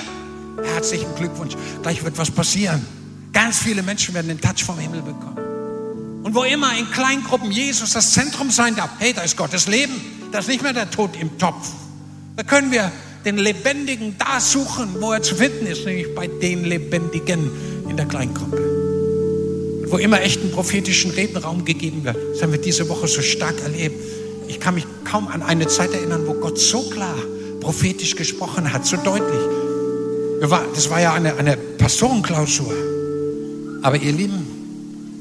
Herzlichen 0.73 1.13
Glückwunsch. 1.15 1.55
Gleich 1.81 2.03
wird 2.03 2.17
was 2.17 2.29
passieren. 2.29 2.85
Ganz 3.31 3.59
viele 3.59 3.83
Menschen 3.83 4.13
werden 4.13 4.27
den 4.27 4.41
Touch 4.41 4.63
vom 4.65 4.77
Himmel 4.77 5.01
bekommen. 5.01 5.46
Und 6.23 6.35
wo 6.35 6.43
immer 6.43 6.77
in 6.77 6.89
Kleingruppen 6.91 7.51
Jesus 7.51 7.93
das 7.93 8.13
Zentrum 8.13 8.51
sein 8.51 8.75
darf, 8.75 8.89
hey, 8.99 9.13
da 9.13 9.21
ist 9.21 9.37
Gottes 9.37 9.67
Leben. 9.67 9.93
Da 10.31 10.39
ist 10.39 10.47
nicht 10.49 10.61
mehr 10.61 10.73
der 10.73 10.89
Tod 10.91 11.11
im 11.19 11.37
Topf. 11.37 11.69
Da 12.35 12.43
können 12.43 12.71
wir 12.71 12.91
den 13.25 13.37
Lebendigen 13.37 14.15
da 14.17 14.39
suchen, 14.39 14.95
wo 14.99 15.11
er 15.11 15.21
zu 15.21 15.35
finden 15.35 15.65
ist, 15.67 15.85
nämlich 15.85 16.13
bei 16.15 16.27
den 16.27 16.65
Lebendigen 16.65 17.49
in 17.89 17.97
der 17.97 18.05
Kleingruppe. 18.05 18.57
Und 19.83 19.91
wo 19.91 19.97
immer 19.97 20.21
echten 20.21 20.51
prophetischen 20.51 21.11
Redenraum 21.11 21.65
gegeben 21.65 22.03
wird. 22.03 22.17
Das 22.33 22.41
haben 22.41 22.51
wir 22.51 22.59
diese 22.59 22.87
Woche 22.89 23.07
so 23.07 23.21
stark 23.21 23.61
erlebt. 23.63 23.95
Ich 24.47 24.59
kann 24.59 24.75
mich 24.75 24.85
kaum 25.03 25.27
an 25.27 25.41
eine 25.41 25.67
Zeit 25.67 25.93
erinnern, 25.93 26.23
wo 26.25 26.33
Gott 26.33 26.59
so 26.59 26.89
klar 26.89 27.15
prophetisch 27.59 28.15
gesprochen 28.15 28.71
hat, 28.71 28.85
so 28.85 28.97
deutlich. 28.97 29.41
Das 30.75 30.89
war 30.89 31.01
ja 31.01 31.13
eine, 31.13 31.35
eine 31.35 31.57
Pastorenklausur. 31.57 32.73
Aber 33.81 33.97
ihr 33.97 34.11
Lieben, 34.11 34.56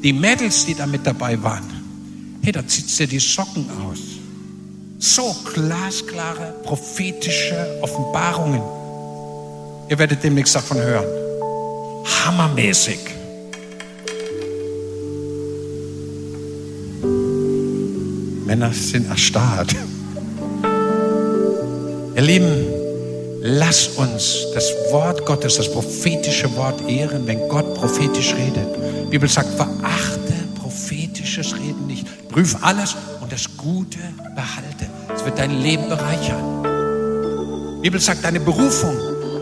die 0.02 0.12
Mädels, 0.12 0.66
die 0.66 0.74
da 0.74 0.86
mit 0.86 1.06
dabei 1.06 1.42
waren, 1.42 1.64
hey, 2.42 2.52
da 2.52 2.66
zieht 2.66 2.98
dir 2.98 3.06
die 3.06 3.18
Socken 3.18 3.66
aus. 3.82 3.98
So 4.98 5.34
glasklare 5.52 6.54
prophetische 6.62 7.78
Offenbarungen. 7.82 8.62
Ihr 9.88 9.98
werdet 9.98 10.22
demnächst 10.22 10.54
davon 10.54 10.78
hören. 10.78 11.04
Hammermäßig. 12.24 12.98
Männer 18.46 18.72
sind 18.72 19.08
erstarrt. 19.08 19.74
Ihr 22.14 22.22
Lieben, 22.22 22.75
lass 23.46 23.88
uns 23.88 24.46
das 24.54 24.72
Wort 24.90 25.24
Gottes, 25.24 25.56
das 25.56 25.70
prophetische 25.70 26.54
Wort 26.56 26.88
ehren, 26.88 27.26
wenn 27.26 27.48
Gott 27.48 27.74
prophetisch 27.74 28.34
redet. 28.34 28.66
Die 29.04 29.10
Bibel 29.10 29.28
sagt, 29.28 29.48
verachte 29.54 30.34
prophetisches 30.60 31.54
Reden 31.54 31.86
nicht. 31.86 32.06
Prüf 32.28 32.56
alles 32.62 32.96
und 33.20 33.30
das 33.30 33.56
Gute 33.56 33.98
behalte. 34.34 34.86
Es 35.14 35.24
wird 35.24 35.38
dein 35.38 35.60
Leben 35.60 35.88
bereichern. 35.88 36.64
Die 37.78 37.82
Bibel 37.82 38.00
sagt, 38.00 38.24
deine 38.24 38.40
Berufung 38.40 38.96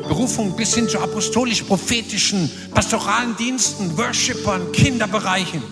Berufung 0.06 0.54
bis 0.54 0.74
hin 0.74 0.86
zu 0.86 0.98
apostolisch-prophetischen, 0.98 2.50
pastoralen 2.74 3.34
Diensten, 3.36 3.96
Worshippern, 3.96 4.70
Kinderbereichen. 4.70 5.62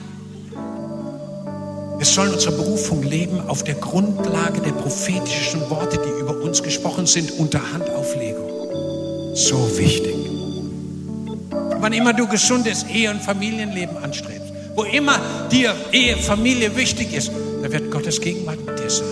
Wir 2.02 2.06
sollen 2.06 2.32
unsere 2.34 2.56
Berufung 2.56 3.04
leben 3.04 3.40
auf 3.48 3.62
der 3.62 3.76
Grundlage 3.76 4.60
der 4.60 4.72
prophetischen 4.72 5.60
Worte, 5.70 6.00
die 6.04 6.20
über 6.20 6.36
uns 6.36 6.60
gesprochen 6.60 7.06
sind, 7.06 7.30
unter 7.30 7.60
Handauflegung. 7.72 9.36
So 9.36 9.70
wichtig. 9.78 10.16
Wann 11.78 11.92
immer 11.92 12.12
du 12.12 12.26
gesundes 12.26 12.82
Ehe- 12.92 13.08
und 13.08 13.22
Familienleben 13.22 13.96
anstrebst, 13.98 14.52
wo 14.74 14.82
immer 14.82 15.20
dir 15.52 15.76
Ehe, 15.92 16.16
Familie 16.16 16.74
wichtig 16.74 17.14
ist, 17.14 17.30
da 17.62 17.70
wird 17.70 17.88
Gottes 17.92 18.20
Gegenwart 18.20 18.66
mit 18.66 18.80
dir 18.80 18.90
sein. 18.90 19.06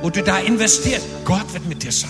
Wo 0.00 0.08
du 0.08 0.22
da 0.22 0.38
investierst, 0.38 1.04
Gott 1.26 1.52
wird 1.52 1.68
mit 1.68 1.82
dir 1.82 1.92
sein. 1.92 2.08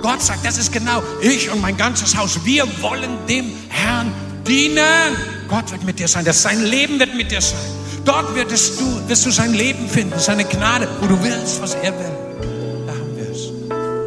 Gott 0.00 0.22
sagt, 0.22 0.46
das 0.46 0.58
ist 0.58 0.72
genau 0.72 1.02
ich 1.20 1.50
und 1.50 1.60
mein 1.60 1.76
ganzes 1.76 2.16
Haus. 2.16 2.44
Wir 2.44 2.68
wollen 2.80 3.18
dem 3.28 3.50
Herrn 3.68 4.12
dienen. 4.46 5.16
Gott 5.48 5.72
wird 5.72 5.82
mit 5.82 5.98
dir 5.98 6.06
sein. 6.06 6.24
Das 6.24 6.40
sein 6.40 6.62
Leben 6.62 7.00
wird 7.00 7.16
mit 7.16 7.32
dir 7.32 7.40
sein. 7.40 7.81
Dort 8.04 8.34
wirst 8.34 8.80
du, 8.80 9.08
wirst 9.08 9.26
du 9.26 9.30
sein 9.30 9.54
Leben 9.54 9.88
finden, 9.88 10.18
seine 10.18 10.44
Gnade, 10.44 10.88
wo 11.00 11.06
du 11.06 11.22
willst, 11.22 11.62
was 11.62 11.74
er 11.74 11.92
will. 11.98 12.86
Da 12.86 12.92
haben 12.92 13.16
wir 13.16 13.30
es. 13.30 13.52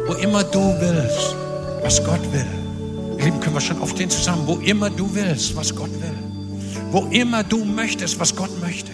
Wo 0.06 0.12
immer 0.14 0.44
du 0.44 0.74
willst, 0.80 1.34
was 1.82 2.04
Gott 2.04 2.20
will. 2.32 2.46
Lieben, 3.26 3.40
können 3.40 3.56
wir 3.56 3.60
schon 3.60 3.82
aufstehen 3.82 4.08
zusammen. 4.08 4.46
Wo 4.46 4.54
immer 4.56 4.88
du 4.88 5.12
willst, 5.12 5.56
was 5.56 5.74
Gott 5.74 5.90
will. 6.00 6.14
Wo 6.92 7.08
immer 7.10 7.42
du 7.42 7.64
möchtest, 7.64 8.20
was 8.20 8.36
Gott 8.36 8.50
möchte, 8.60 8.92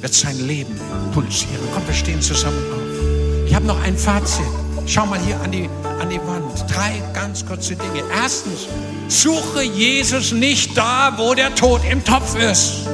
wird 0.00 0.14
sein 0.14 0.38
Leben 0.46 0.78
pulsieren. 1.12 1.66
Komm, 1.74 1.84
wir 1.84 1.94
stehen 1.94 2.22
zusammen 2.22 2.62
auf. 2.72 3.48
Ich 3.48 3.54
habe 3.54 3.66
noch 3.66 3.82
ein 3.82 3.98
Fazit. 3.98 4.46
Schau 4.86 5.06
mal 5.06 5.18
hier 5.18 5.40
an 5.40 5.50
die, 5.50 5.68
an 6.00 6.08
die 6.10 6.18
Wand. 6.18 6.64
Drei 6.72 7.02
ganz 7.12 7.44
kurze 7.44 7.74
Dinge. 7.74 8.04
Erstens, 8.22 8.68
suche 9.08 9.64
Jesus 9.64 10.30
nicht 10.30 10.76
da, 10.76 11.14
wo 11.16 11.34
der 11.34 11.52
Tod 11.56 11.80
im 11.90 12.04
Topf 12.04 12.36
ist. 12.36 12.86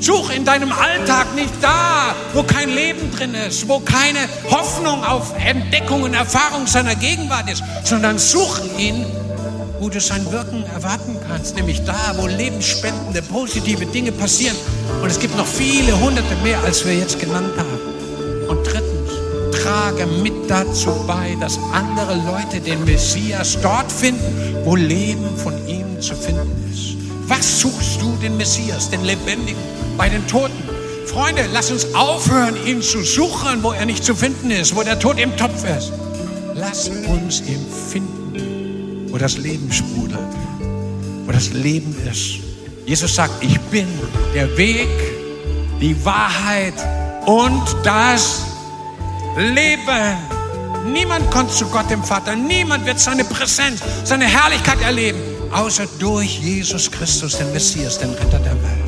Such 0.00 0.30
in 0.30 0.44
deinem 0.44 0.72
Alltag 0.72 1.34
nicht 1.34 1.52
da, 1.60 2.14
wo 2.34 2.42
kein 2.42 2.68
Leben 2.68 3.10
drin 3.16 3.34
ist, 3.34 3.66
wo 3.68 3.80
keine 3.80 4.20
Hoffnung 4.50 5.02
auf 5.02 5.32
Entdeckung 5.38 6.02
und 6.02 6.14
Erfahrung 6.14 6.66
seiner 6.66 6.94
Gegenwart 6.94 7.50
ist, 7.50 7.62
sondern 7.84 8.18
such 8.18 8.60
ihn, 8.78 9.06
wo 9.80 9.88
du 9.88 10.00
sein 10.00 10.30
Wirken 10.30 10.64
erwarten 10.74 11.16
kannst, 11.28 11.56
nämlich 11.56 11.82
da, 11.84 12.14
wo 12.16 12.26
lebensspendende, 12.26 13.22
positive 13.22 13.86
Dinge 13.86 14.12
passieren. 14.12 14.56
Und 15.02 15.10
es 15.10 15.18
gibt 15.18 15.36
noch 15.36 15.46
viele 15.46 15.98
hunderte 15.98 16.34
mehr, 16.42 16.62
als 16.64 16.84
wir 16.84 16.94
jetzt 16.94 17.18
genannt 17.18 17.52
haben. 17.56 18.48
Und 18.48 18.64
drittens, 18.66 18.96
trage 19.62 20.06
mit 20.06 20.34
dazu 20.48 20.90
bei, 21.06 21.36
dass 21.40 21.58
andere 21.72 22.14
Leute 22.14 22.60
den 22.60 22.84
Messias 22.84 23.58
dort 23.62 23.90
finden, 23.90 24.56
wo 24.64 24.76
Leben 24.76 25.36
von 25.36 25.54
ihm 25.66 26.00
zu 26.00 26.14
finden 26.14 26.70
ist. 26.72 26.96
Was 27.28 27.60
suchst 27.60 28.00
du 28.00 28.16
den 28.22 28.36
Messias, 28.36 28.88
den 28.90 29.04
Lebendigen, 29.04 29.60
bei 29.96 30.08
den 30.08 30.26
Toten? 30.26 30.62
Freunde, 31.06 31.48
lass 31.52 31.70
uns 31.70 31.94
aufhören, 31.94 32.54
ihn 32.66 32.82
zu 32.82 33.02
suchen, 33.02 33.62
wo 33.62 33.72
er 33.72 33.86
nicht 33.86 34.04
zu 34.04 34.14
finden 34.14 34.50
ist, 34.50 34.74
wo 34.76 34.82
der 34.82 34.98
Tod 34.98 35.18
im 35.18 35.36
Topf 35.36 35.64
ist. 35.64 35.92
Lass 36.54 36.88
uns 36.88 37.40
ihn 37.40 37.64
finden, 37.90 39.10
wo 39.10 39.18
das 39.18 39.38
Leben 39.38 39.70
sprudelt, 39.72 40.18
wo 41.24 41.32
das 41.32 41.52
Leben 41.52 41.94
ist. 42.10 42.40
Jesus 42.86 43.14
sagt, 43.14 43.42
ich 43.42 43.58
bin 43.60 43.86
der 44.34 44.56
Weg, 44.56 44.88
die 45.80 45.96
Wahrheit 46.04 46.74
und 47.26 47.64
das 47.82 48.42
Leben. 49.36 50.16
Niemand 50.92 51.30
kommt 51.30 51.50
zu 51.52 51.66
Gott 51.66 51.90
dem 51.90 52.02
Vater. 52.02 52.36
Niemand 52.36 52.86
wird 52.86 53.00
seine 53.00 53.24
Präsenz, 53.24 53.80
seine 54.04 54.26
Herrlichkeit 54.26 54.80
erleben, 54.82 55.18
außer 55.52 55.86
durch 55.98 56.38
Jesus 56.38 56.90
Christus, 56.90 57.38
den 57.38 57.52
Messias, 57.52 57.98
den 57.98 58.10
Retter 58.10 58.38
der 58.38 58.52
Welt. 58.52 58.85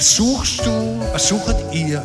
Was 0.00 0.16
suchst 0.16 0.64
du? 0.64 0.98
Was 1.12 1.28
sucht 1.28 1.56
ihr? 1.72 2.02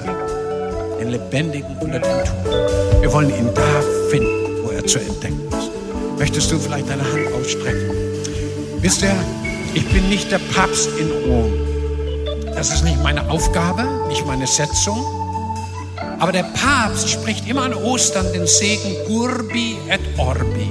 Den 0.99 1.11
Lebendigen 1.11 1.77
unter 1.79 1.99
den 1.99 2.25
Toten. 2.25 3.01
Wir 3.01 3.13
wollen 3.13 3.29
ihn 3.29 3.49
da 3.55 3.81
finden, 4.09 4.65
wo 4.65 4.71
er 4.71 4.85
zu 4.85 4.99
entdecken 4.99 5.39
ist. 5.47 5.71
Möchtest 6.19 6.51
du 6.51 6.59
vielleicht 6.59 6.89
deine 6.89 7.03
Hand 7.03 7.31
ausstrecken? 7.39 7.95
Wisst 8.81 9.01
ihr, 9.01 9.15
ich 9.73 9.87
bin 9.93 10.09
nicht 10.09 10.29
der 10.29 10.39
Papst 10.53 10.89
in 10.99 11.09
Rom. 11.09 11.53
Das 12.53 12.73
ist 12.73 12.83
nicht 12.83 13.01
meine 13.01 13.29
Aufgabe, 13.29 13.87
nicht 14.09 14.25
meine 14.25 14.45
Setzung. 14.45 15.01
Aber 16.19 16.33
der 16.33 16.43
Papst 16.43 17.09
spricht 17.09 17.47
immer 17.47 17.61
an 17.61 17.73
Ostern 17.73 18.29
den 18.33 18.45
Segen 18.45 18.93
Urbi 19.07 19.77
et 19.89 20.01
Orbi. 20.17 20.69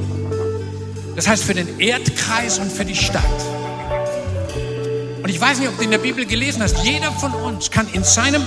Das 1.17 1.27
heißt 1.27 1.45
für 1.45 1.55
den 1.55 1.81
Erdkreis 1.81 2.59
und 2.59 2.71
für 2.71 2.85
die 2.85 2.95
Stadt. 2.95 3.54
Und 5.25 5.31
ich 5.31 5.41
weiß 5.41 5.59
nicht, 5.59 5.71
ob 5.71 5.79
du 5.79 5.85
in 5.85 5.91
der 5.91 5.97
Bibel 5.97 6.27
gelesen 6.27 6.63
hast, 6.63 6.85
jeder 6.85 7.11
von 7.11 7.33
uns 7.33 7.71
kann 7.71 7.89
in 7.95 8.05
seinem 8.05 8.43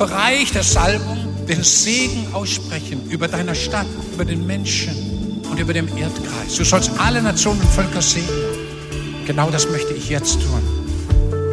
Bereich 0.00 0.50
der 0.50 0.64
Salbung 0.64 1.16
den 1.46 1.62
Segen 1.62 2.26
aussprechen 2.32 3.08
über 3.08 3.28
deiner 3.28 3.54
Stadt, 3.54 3.86
über 4.12 4.24
den 4.24 4.44
Menschen 4.48 5.42
und 5.48 5.60
über 5.60 5.72
den 5.72 5.86
Erdkreis. 5.96 6.56
Du 6.56 6.64
sollst 6.64 6.90
alle 6.98 7.22
Nationen 7.22 7.60
und 7.60 7.70
Völker 7.70 8.02
segnen. 8.02 8.28
Genau 9.28 9.48
das 9.48 9.70
möchte 9.70 9.94
ich 9.94 10.08
jetzt 10.08 10.40
tun. 10.40 10.60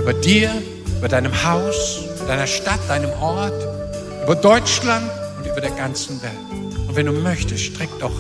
Über 0.02 0.14
dir, 0.14 0.50
über 0.98 1.10
deinem 1.10 1.44
Haus, 1.44 2.00
deiner 2.28 2.48
Stadt, 2.48 2.80
deinem 2.88 3.12
Ort, 3.22 3.54
über 4.24 4.34
Deutschland 4.36 5.12
und 5.38 5.46
über 5.46 5.62
der 5.62 5.76
ganzen 5.76 6.20
Welt. 6.24 6.34
Und 6.88 6.96
wenn 6.96 7.06
du 7.06 7.12
möchtest, 7.12 7.66
streck 7.66 7.90
doch 8.00 8.20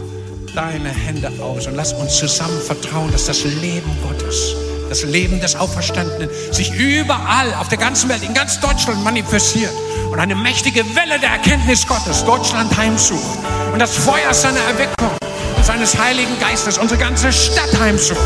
deine 0.54 0.89
Hände 0.89 1.32
aus 1.41 1.65
und 1.65 1.73
lass 1.73 1.91
uns 1.93 2.17
zusammen 2.19 2.62
vertrauen, 2.62 3.12
dass 3.12 3.26
das 3.26 3.43
Leben 3.45 3.89
Gottes, 4.08 4.54
das 4.93 5.01
Leben 5.01 5.41
des 5.41 5.56
Auferstandenen 5.56 6.29
sich 6.51 6.71
überall 6.75 7.51
auf 7.60 7.67
der 7.67 7.79
ganzen 7.79 8.10
Welt, 8.10 8.21
in 8.21 8.36
ganz 8.36 8.60
Deutschland 8.60 9.03
manifestiert 9.03 9.73
und 10.12 10.19
eine 10.19 10.36
mächtige 10.36 10.84
Welle 10.95 11.17
der 11.19 11.32
Erkenntnis 11.32 11.88
Gottes 11.88 12.23
Deutschland 12.23 12.77
heimsucht 12.77 13.39
und 13.73 13.79
das 13.79 13.97
Feuer 13.97 14.32
seiner 14.32 14.60
Erweckung 14.60 15.10
und 15.58 15.65
seines 15.65 15.97
Heiligen 15.97 16.39
Geistes 16.39 16.77
unsere 16.77 16.99
ganze 16.99 17.34
Stadt 17.34 17.75
heimsucht 17.79 18.19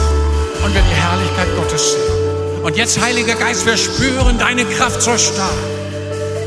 und 0.65 0.73
wir 0.73 0.81
die 0.81 1.01
Herrlichkeit 1.01 1.47
Gottes 1.55 1.93
sehen. 1.93 2.63
Und 2.63 2.75
jetzt, 2.75 2.99
Heiliger 2.99 3.35
Geist, 3.35 3.65
wir 3.65 3.77
spüren 3.77 4.37
deine 4.37 4.65
Kraft 4.65 5.01
so 5.01 5.17
stark 5.17 5.53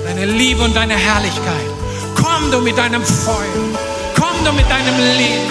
deine 0.04 0.26
Liebe 0.26 0.62
und 0.62 0.76
deine 0.76 0.96
Herrlichkeit. 0.96 1.70
Komm 2.14 2.50
du 2.50 2.60
mit 2.60 2.76
deinem 2.76 3.02
Feuer. 3.02 3.38
Komm 4.14 4.44
du 4.44 4.52
mit 4.52 4.68
deinem 4.70 4.98
Leben. 5.16 5.50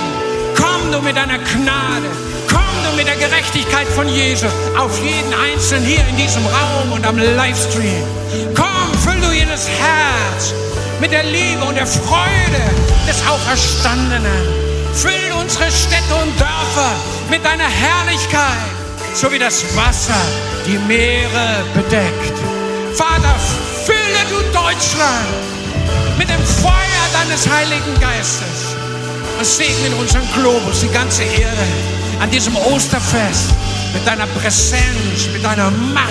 Komm 0.55 0.91
du 0.91 1.01
mit 1.01 1.17
deiner 1.17 1.39
Gnade. 1.39 2.28
Komm 2.49 2.75
du 2.83 2.95
mit 2.97 3.07
der 3.07 3.15
Gerechtigkeit 3.15 3.87
von 3.87 4.07
Jesus 4.07 4.51
auf 4.77 4.97
jeden 4.99 5.33
Einzelnen 5.33 5.85
hier 5.85 6.05
in 6.07 6.17
diesem 6.17 6.45
Raum 6.45 6.91
und 6.91 7.05
am 7.05 7.17
Livestream. 7.17 8.03
Komm, 8.55 8.99
füll 9.03 9.19
du 9.21 9.31
jedes 9.31 9.67
Herz 9.67 10.53
mit 10.99 11.11
der 11.11 11.23
Liebe 11.23 11.63
und 11.63 11.75
der 11.75 11.87
Freude 11.87 12.63
des 13.07 13.25
Auferstandenen. 13.27 14.43
Füll 14.93 15.31
unsere 15.39 15.71
Städte 15.71 16.13
und 16.21 16.39
Dörfer 16.39 16.91
mit 17.29 17.43
deiner 17.45 17.69
Herrlichkeit, 17.69 18.73
so 19.13 19.31
wie 19.31 19.39
das 19.39 19.63
Wasser 19.75 20.21
die 20.65 20.77
Meere 20.87 21.63
bedeckt. 21.73 22.37
Vater, 22.95 23.35
fülle 23.85 24.21
du 24.29 24.41
Deutschland 24.51 25.29
mit 26.17 26.29
dem 26.29 26.43
Feuer 26.43 27.05
deines 27.13 27.47
Heiligen 27.47 27.99
Geistes 28.01 28.75
und 29.37 29.45
segne 29.45 29.95
unseren 29.99 30.27
Globus, 30.33 30.81
die 30.81 30.89
ganze 30.89 31.23
Erde, 31.23 31.67
an 32.19 32.29
diesem 32.29 32.55
Osterfest 32.55 33.51
mit 33.93 34.05
deiner 34.05 34.27
Präsenz, 34.27 35.27
mit 35.33 35.43
deiner 35.43 35.71
Macht, 35.71 36.09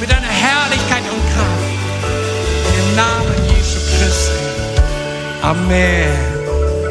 mit 0.00 0.10
deiner 0.10 0.28
Herrlichkeit 0.28 1.02
und 1.10 1.22
Kraft. 1.34 1.70
Im 2.78 2.96
Namen 2.96 3.34
Jesu 3.48 3.78
Christi. 3.80 4.32
Amen. 5.42 6.08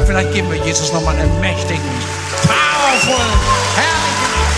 Vielleicht 0.05 0.33
geben 0.33 0.51
wir 0.51 0.57
Jesus 0.65 0.91
nochmal 0.91 1.15
einen 1.15 1.39
mächtigen, 1.39 1.81
powerful, 2.41 3.25
herrlichen 3.75 4.48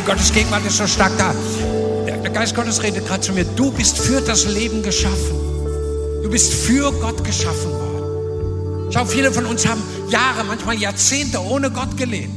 Gottes 0.00 0.32
Gegenwart 0.32 0.66
ist 0.66 0.78
so 0.78 0.86
stark 0.86 1.12
da. 1.18 1.34
Der, 2.06 2.30
Geist 2.30 2.54
Gottes 2.54 2.82
redet 2.82 3.06
gerade 3.06 3.20
zu 3.20 3.32
mir. 3.32 3.44
Du 3.44 3.70
bist 3.70 3.98
für 3.98 4.20
das 4.20 4.46
Leben 4.46 4.82
geschaffen. 4.82 5.38
Du 6.22 6.30
bist 6.30 6.52
für 6.52 6.90
Gott 6.92 7.22
geschaffen 7.22 7.70
worden. 7.70 8.90
Schau, 8.92 9.04
viele 9.04 9.30
von 9.30 9.46
uns 9.46 9.66
haben 9.66 9.82
Jahre, 10.08 10.44
manchmal 10.44 10.76
Jahrzehnte 10.76 11.40
ohne 11.40 11.70
Gott 11.70 11.96
gelebt. 11.96 12.32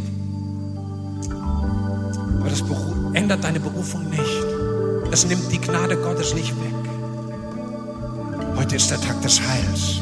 Aber 2.40 2.50
das 2.50 2.64
ändert 3.14 3.44
deine 3.44 3.60
Berufung 3.60 4.10
nicht. 4.10 4.46
Das 5.10 5.26
nimmt 5.26 5.52
die 5.52 5.60
Gnade 5.60 5.98
Gottes 5.98 6.34
nicht 6.34 6.52
weg. 6.52 6.74
Heute 8.56 8.76
ist 8.76 8.92
der 8.92 9.02
Tag 9.02 9.22
des 9.22 9.42
Heils. 9.42 10.02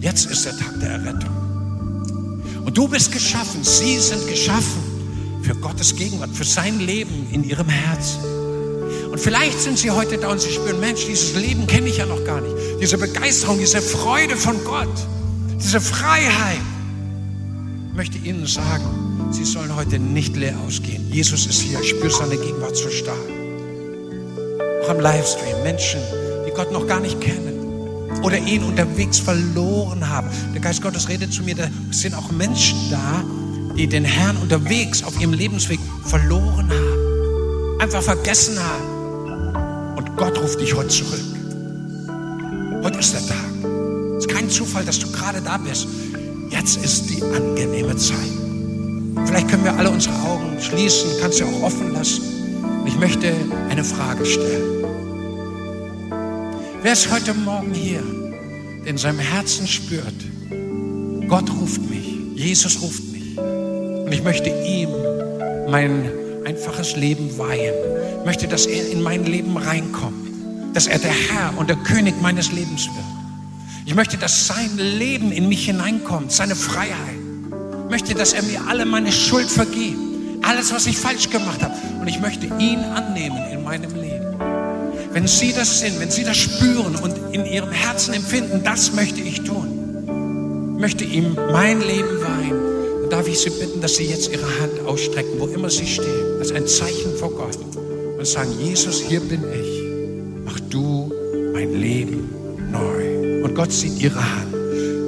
Jetzt 0.00 0.26
ist 0.26 0.44
der 0.44 0.56
Tag 0.56 0.80
der 0.80 0.90
Errettung. 0.90 1.34
Und 2.64 2.76
du 2.76 2.88
bist 2.88 3.12
geschaffen, 3.12 3.62
sie 3.62 3.98
sind 3.98 4.26
geschaffen 4.28 4.85
für 5.42 5.54
Gottes 5.54 5.94
Gegenwart, 5.96 6.30
für 6.34 6.44
sein 6.44 6.80
Leben 6.80 7.28
in 7.32 7.44
ihrem 7.44 7.68
Herzen. 7.68 8.20
Und 9.10 9.18
vielleicht 9.18 9.60
sind 9.60 9.78
sie 9.78 9.90
heute 9.90 10.18
da 10.18 10.30
und 10.30 10.40
sie 10.40 10.50
spüren, 10.50 10.80
Mensch, 10.80 11.06
dieses 11.06 11.34
Leben 11.34 11.66
kenne 11.66 11.88
ich 11.88 11.98
ja 11.98 12.06
noch 12.06 12.24
gar 12.24 12.40
nicht. 12.40 12.54
Diese 12.80 12.98
Begeisterung, 12.98 13.58
diese 13.58 13.80
Freude 13.80 14.36
von 14.36 14.62
Gott, 14.64 14.88
diese 15.58 15.80
Freiheit. 15.80 16.60
Ich 17.90 17.96
möchte 17.96 18.18
Ihnen 18.18 18.46
sagen, 18.46 18.84
Sie 19.30 19.44
sollen 19.44 19.74
heute 19.74 19.98
nicht 19.98 20.36
leer 20.36 20.54
ausgehen. 20.66 21.10
Jesus 21.10 21.46
ist 21.46 21.60
hier, 21.60 21.80
ich 21.80 21.90
spüre 21.90 22.10
seine 22.10 22.36
Gegenwart 22.36 22.76
so 22.76 22.90
stark. 22.90 23.16
Auch 24.84 24.90
am 24.90 25.00
Livestream, 25.00 25.62
Menschen, 25.62 26.00
die 26.46 26.50
Gott 26.50 26.70
noch 26.70 26.86
gar 26.86 27.00
nicht 27.00 27.20
kennen 27.20 27.56
oder 28.22 28.38
ihn 28.38 28.64
unterwegs 28.64 29.18
verloren 29.18 30.08
haben. 30.08 30.28
Der 30.54 30.60
Geist 30.60 30.82
Gottes 30.82 31.08
redet 31.08 31.32
zu 31.32 31.42
mir, 31.42 31.54
da 31.54 31.68
sind 31.90 32.14
auch 32.14 32.30
Menschen 32.30 32.78
da, 32.90 33.24
die 33.76 33.86
den 33.86 34.04
Herrn 34.04 34.36
unterwegs 34.38 35.02
auf 35.02 35.20
ihrem 35.20 35.34
Lebensweg 35.34 35.78
verloren 36.04 36.70
haben, 36.70 37.80
einfach 37.80 38.02
vergessen 38.02 38.58
haben. 38.58 39.96
Und 39.96 40.16
Gott 40.16 40.38
ruft 40.38 40.60
dich 40.60 40.74
heute 40.74 40.88
zurück. 40.88 41.20
Heute 42.82 42.98
ist 42.98 43.12
der 43.12 43.26
Tag. 43.26 43.36
Es 44.16 44.24
ist 44.24 44.32
kein 44.32 44.48
Zufall, 44.48 44.84
dass 44.84 44.98
du 44.98 45.10
gerade 45.12 45.42
da 45.42 45.58
bist. 45.58 45.86
Jetzt 46.48 46.82
ist 46.82 47.10
die 47.10 47.22
angenehme 47.22 47.96
Zeit. 47.96 48.16
Vielleicht 49.26 49.48
können 49.48 49.64
wir 49.64 49.76
alle 49.76 49.90
unsere 49.90 50.14
Augen 50.22 50.56
schließen, 50.60 51.10
kannst 51.20 51.40
du 51.40 51.44
auch 51.44 51.62
offen 51.62 51.92
lassen. 51.92 52.22
Und 52.80 52.86
ich 52.86 52.96
möchte 52.96 53.34
eine 53.68 53.84
Frage 53.84 54.24
stellen. 54.24 54.84
Wer 56.82 56.92
ist 56.92 57.12
heute 57.12 57.34
Morgen 57.34 57.74
hier, 57.74 58.02
der 58.84 58.90
in 58.90 58.98
seinem 58.98 59.18
Herzen 59.18 59.66
spürt, 59.66 60.14
Gott 61.28 61.50
ruft 61.50 61.82
mich, 61.90 62.06
Jesus 62.36 62.80
ruft 62.80 63.04
mich 63.10 63.15
und 64.06 64.12
ich 64.12 64.22
möchte 64.22 64.50
ihm 64.50 64.88
mein 65.68 66.08
einfaches 66.46 66.94
Leben 66.94 67.36
weihen. 67.38 67.74
Ich 68.20 68.24
möchte, 68.24 68.46
dass 68.46 68.66
er 68.66 68.88
in 68.88 69.02
mein 69.02 69.24
Leben 69.24 69.56
reinkommt, 69.56 70.28
dass 70.74 70.86
er 70.86 71.00
der 71.00 71.10
Herr 71.10 71.58
und 71.58 71.68
der 71.68 71.76
König 71.76 72.14
meines 72.22 72.52
Lebens 72.52 72.86
wird. 72.86 73.04
Ich 73.84 73.96
möchte, 73.96 74.16
dass 74.16 74.46
sein 74.46 74.76
Leben 74.76 75.32
in 75.32 75.48
mich 75.48 75.66
hineinkommt, 75.66 76.30
seine 76.30 76.54
Freiheit. 76.54 77.18
Ich 77.84 77.90
möchte, 77.90 78.14
dass 78.14 78.32
er 78.32 78.44
mir 78.44 78.60
alle 78.68 78.86
meine 78.86 79.10
Schuld 79.10 79.48
vergibt, 79.48 79.98
alles, 80.42 80.72
was 80.72 80.86
ich 80.86 80.96
falsch 80.96 81.28
gemacht 81.30 81.60
habe. 81.60 81.74
Und 82.00 82.06
ich 82.06 82.20
möchte 82.20 82.46
ihn 82.46 82.78
annehmen 82.78 83.38
in 83.52 83.64
meinem 83.64 83.92
Leben. 83.92 84.36
Wenn 85.10 85.26
Sie 85.26 85.52
das 85.52 85.80
sind, 85.80 85.98
wenn 85.98 86.12
Sie 86.12 86.22
das 86.22 86.36
spüren 86.36 86.94
und 86.94 87.34
in 87.34 87.44
Ihrem 87.44 87.72
Herzen 87.72 88.14
empfinden, 88.14 88.62
das 88.62 88.92
möchte 88.92 89.20
ich 89.20 89.42
tun, 89.42 90.74
ich 90.76 90.80
möchte 90.80 91.04
ihm 91.04 91.36
mein 91.52 91.80
Leben 91.80 92.20
weihen, 92.20 92.75
dann 93.08 93.20
darf 93.20 93.28
ich 93.28 93.38
Sie 93.38 93.50
bitten, 93.50 93.80
dass 93.80 93.96
Sie 93.96 94.04
jetzt 94.04 94.32
Ihre 94.32 94.46
Hand 94.60 94.80
ausstrecken, 94.84 95.38
wo 95.38 95.46
immer 95.46 95.70
Sie 95.70 95.86
stehen. 95.86 96.40
Ist 96.40 96.52
ein 96.52 96.66
Zeichen 96.66 97.14
vor 97.16 97.30
Gott. 97.30 97.58
Und 98.18 98.26
sagen, 98.26 98.50
Jesus, 98.60 99.00
hier 99.00 99.20
bin 99.20 99.44
ich. 99.52 100.44
Mach 100.44 100.58
du 100.70 101.12
mein 101.52 101.72
Leben 101.80 102.28
neu. 102.72 103.44
Und 103.44 103.54
Gott 103.54 103.70
sieht 103.70 104.02
Ihre 104.02 104.16
Hand. 104.16 104.54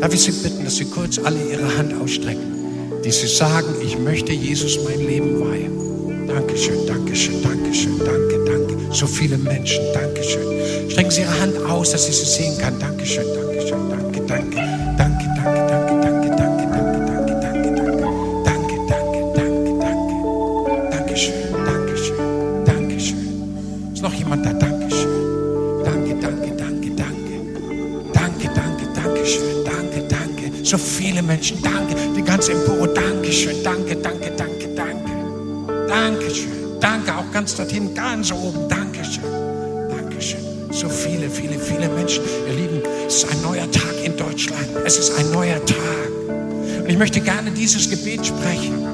Darf 0.00 0.14
ich 0.14 0.20
Sie 0.20 0.30
bitten, 0.30 0.64
dass 0.64 0.76
Sie 0.76 0.84
kurz 0.84 1.18
alle 1.18 1.38
Ihre 1.50 1.76
Hand 1.76 1.92
ausstrecken, 2.00 3.02
die 3.04 3.10
Sie 3.10 3.26
sagen, 3.26 3.74
ich 3.84 3.98
möchte 3.98 4.32
Jesus 4.32 4.78
mein 4.84 5.04
Leben 5.04 5.40
weihen. 5.40 6.28
Dankeschön, 6.28 6.86
Dankeschön, 6.86 7.42
Dankeschön, 7.42 7.98
danke, 7.98 8.44
danke. 8.46 8.94
So 8.94 9.08
viele 9.08 9.38
Menschen, 9.38 9.82
Dankeschön. 9.92 10.90
Strecken 10.90 11.10
Sie 11.10 11.22
Ihre 11.22 11.40
Hand 11.40 11.56
aus, 11.68 11.90
dass 11.90 12.08
ich 12.08 12.16
sie 12.16 12.26
sehen 12.26 12.58
kann. 12.58 12.78
Dankeschön, 12.78 13.26
Dankeschön, 13.34 13.90
danke, 13.90 14.20
danke, 14.20 14.50
danke, 14.50 14.67
So 30.68 30.76
viele 30.76 31.22
Menschen, 31.22 31.62
danke. 31.62 31.94
Die 32.14 32.20
ganze 32.20 32.52
Empore, 32.52 32.88
Dankeschön, 32.88 33.64
danke, 33.64 33.96
danke, 33.96 34.30
danke, 34.36 34.68
danke. 34.76 35.88
Dankeschön. 35.88 36.78
Danke, 36.78 37.16
auch 37.16 37.32
ganz 37.32 37.56
dorthin, 37.56 37.94
ganz 37.94 38.30
oben. 38.30 38.68
Dankeschön. 38.68 39.24
Dankeschön. 39.88 40.40
So 40.70 40.90
viele, 40.90 41.30
viele, 41.30 41.58
viele 41.58 41.88
Menschen. 41.88 42.22
Ihr 42.46 42.54
Lieben, 42.54 42.82
es 43.06 43.24
ist 43.24 43.32
ein 43.32 43.40
neuer 43.40 43.70
Tag 43.70 43.94
in 44.04 44.14
Deutschland. 44.18 44.66
Es 44.84 44.98
ist 44.98 45.18
ein 45.18 45.30
neuer 45.32 45.64
Tag. 45.64 46.10
Und 46.80 46.90
ich 46.90 46.98
möchte 46.98 47.22
gerne 47.22 47.50
dieses 47.50 47.88
Gebet 47.88 48.26
sprechen. 48.26 48.86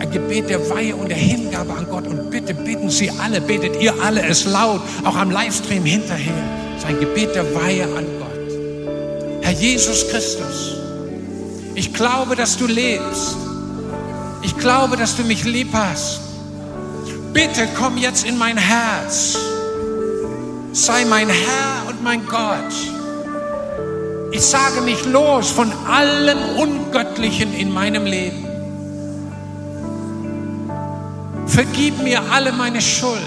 Ein 0.00 0.10
Gebet 0.10 0.50
der 0.50 0.68
Weihe 0.68 0.96
und 0.96 1.10
der 1.10 1.16
Hingabe 1.16 1.74
an 1.74 1.86
Gott. 1.88 2.08
Und 2.08 2.28
bitte 2.28 2.54
bitten 2.54 2.90
Sie 2.90 3.08
alle, 3.22 3.40
betet 3.40 3.80
ihr 3.80 3.94
alle 4.02 4.20
es 4.26 4.46
laut, 4.46 4.80
auch 5.04 5.14
am 5.14 5.30
Livestream 5.30 5.84
hinterher. 5.84 6.34
Es 6.76 6.82
ist 6.82 6.88
ein 6.88 6.98
Gebet 6.98 7.36
der 7.36 7.54
Weihe 7.54 7.84
an 7.84 8.04
Gott. 8.18 9.44
Herr 9.44 9.52
Jesus 9.52 10.08
Christus, 10.08 10.73
ich 11.74 11.92
glaube, 11.92 12.36
dass 12.36 12.56
du 12.56 12.66
lebst. 12.66 13.36
Ich 14.42 14.56
glaube, 14.58 14.96
dass 14.96 15.16
du 15.16 15.24
mich 15.24 15.44
lieb 15.44 15.72
hast. 15.72 16.20
Bitte 17.32 17.68
komm 17.76 17.96
jetzt 17.96 18.24
in 18.26 18.38
mein 18.38 18.56
Herz. 18.56 19.36
Sei 20.72 21.04
mein 21.04 21.28
Herr 21.28 21.88
und 21.88 22.02
mein 22.02 22.26
Gott. 22.26 22.72
Ich 24.32 24.42
sage 24.42 24.80
mich 24.80 25.04
los 25.06 25.50
von 25.50 25.72
allem 25.88 26.38
Ungöttlichen 26.58 27.54
in 27.54 27.72
meinem 27.72 28.04
Leben. 28.04 28.44
Vergib 31.46 32.02
mir 32.02 32.20
alle 32.32 32.52
meine 32.52 32.80
Schuld. 32.80 33.20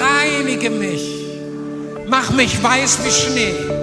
Reinige 0.00 0.70
mich. 0.70 1.02
Mach 2.08 2.30
mich 2.30 2.62
weiß 2.62 2.98
wie 3.04 3.10
Schnee. 3.10 3.77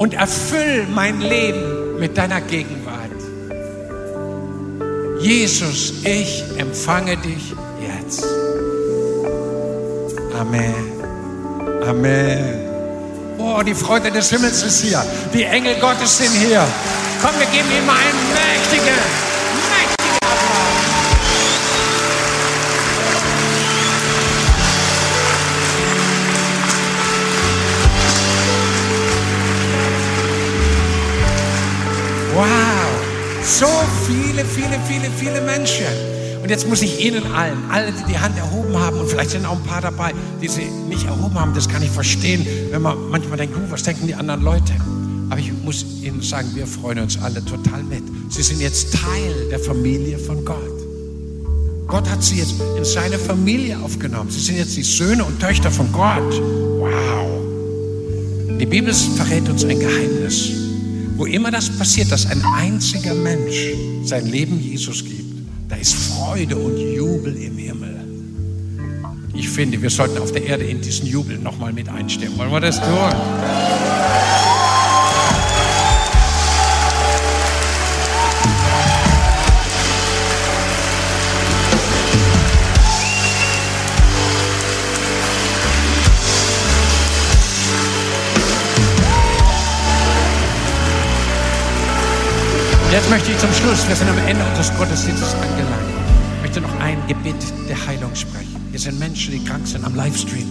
Und 0.00 0.14
erfüll 0.14 0.86
mein 0.94 1.20
Leben 1.20 1.98
mit 1.98 2.16
deiner 2.16 2.40
Gegenwart. 2.40 3.10
Jesus, 5.20 5.92
ich 6.04 6.42
empfange 6.56 7.18
dich 7.18 7.52
jetzt. 7.82 8.24
Amen. 10.38 10.74
Amen. 11.86 12.60
Oh, 13.36 13.60
die 13.62 13.74
Freude 13.74 14.10
des 14.10 14.30
Himmels 14.30 14.62
ist 14.62 14.80
hier. 14.80 15.04
Die 15.34 15.44
Engel 15.44 15.78
Gottes 15.78 16.16
sind 16.16 16.32
hier. 16.32 16.66
Komm, 17.20 17.38
wir 17.38 17.46
geben 17.48 17.68
ihm 17.68 17.90
einen 17.90 18.22
mächtigen, 18.32 18.96
Wow, 32.40 32.46
so 33.44 33.66
viele, 34.06 34.46
viele, 34.46 34.80
viele, 34.88 35.10
viele 35.14 35.42
Menschen. 35.42 35.84
Und 36.42 36.48
jetzt 36.48 36.66
muss 36.66 36.80
ich 36.80 37.04
Ihnen 37.04 37.22
allen, 37.34 37.70
alle, 37.70 37.92
die 37.92 38.12
die 38.12 38.18
Hand 38.18 38.38
erhoben 38.38 38.78
haben, 38.78 38.98
und 38.98 39.10
vielleicht 39.10 39.32
sind 39.32 39.44
auch 39.44 39.58
ein 39.58 39.62
paar 39.64 39.82
dabei, 39.82 40.14
die 40.40 40.48
sie 40.48 40.64
nicht 40.88 41.04
erhoben 41.04 41.38
haben, 41.38 41.52
das 41.52 41.68
kann 41.68 41.82
ich 41.82 41.90
verstehen, 41.90 42.46
wenn 42.70 42.80
man 42.80 43.10
manchmal 43.10 43.36
denkt, 43.36 43.54
uh, 43.58 43.60
was 43.70 43.82
denken 43.82 44.06
die 44.06 44.14
anderen 44.14 44.40
Leute? 44.42 44.72
Aber 45.28 45.38
ich 45.38 45.52
muss 45.52 45.84
Ihnen 46.00 46.22
sagen, 46.22 46.48
wir 46.54 46.66
freuen 46.66 47.00
uns 47.00 47.18
alle 47.20 47.44
total 47.44 47.82
mit. 47.82 48.04
Sie 48.30 48.42
sind 48.42 48.62
jetzt 48.62 48.94
Teil 48.94 49.50
der 49.50 49.58
Familie 49.58 50.18
von 50.18 50.42
Gott. 50.42 50.56
Gott 51.88 52.08
hat 52.08 52.24
sie 52.24 52.36
jetzt 52.36 52.54
in 52.78 52.86
seine 52.86 53.18
Familie 53.18 53.78
aufgenommen. 53.80 54.30
Sie 54.30 54.40
sind 54.40 54.56
jetzt 54.56 54.74
die 54.78 54.82
Söhne 54.82 55.24
und 55.24 55.38
Töchter 55.40 55.70
von 55.70 55.92
Gott. 55.92 56.40
Wow. 56.78 57.28
Die 58.58 58.64
Bibel 58.64 58.94
verrät 58.94 59.46
uns 59.46 59.62
ein 59.62 59.78
Geheimnis. 59.78 60.69
Wo 61.20 61.26
immer 61.26 61.50
das 61.50 61.68
passiert, 61.68 62.10
dass 62.10 62.24
ein 62.24 62.42
einziger 62.56 63.12
Mensch 63.12 63.74
sein 64.04 64.24
Leben 64.24 64.58
Jesus 64.58 65.04
gibt, 65.04 65.46
da 65.68 65.76
ist 65.76 65.92
Freude 65.92 66.56
und 66.56 66.78
Jubel 66.78 67.36
im 67.36 67.58
Himmel. 67.58 68.00
Ich 69.34 69.46
finde, 69.50 69.82
wir 69.82 69.90
sollten 69.90 70.16
auf 70.16 70.32
der 70.32 70.46
Erde 70.46 70.64
in 70.64 70.80
diesen 70.80 71.06
Jubel 71.06 71.36
nochmal 71.36 71.74
mit 71.74 71.90
einstimmen. 71.90 72.38
Wollen 72.38 72.50
wir 72.50 72.60
das 72.60 72.80
tun? 72.80 74.49
Jetzt 92.92 93.08
möchte 93.08 93.30
ich 93.30 93.38
zum 93.38 93.52
Schluss, 93.52 93.86
wir 93.86 93.94
sind 93.94 94.08
am 94.08 94.18
Ende 94.26 94.44
unseres 94.44 94.76
Gottesdienstes 94.76 95.32
angelangt, 95.34 95.94
ich 96.34 96.42
möchte 96.42 96.60
noch 96.60 96.80
ein 96.80 96.98
Gebet 97.06 97.36
der 97.68 97.86
Heilung 97.86 98.12
sprechen. 98.16 98.60
Hier 98.72 98.80
sind 98.80 98.98
Menschen, 98.98 99.32
die 99.32 99.44
krank 99.44 99.64
sind 99.64 99.84
am 99.84 99.94
Livestream. 99.94 100.48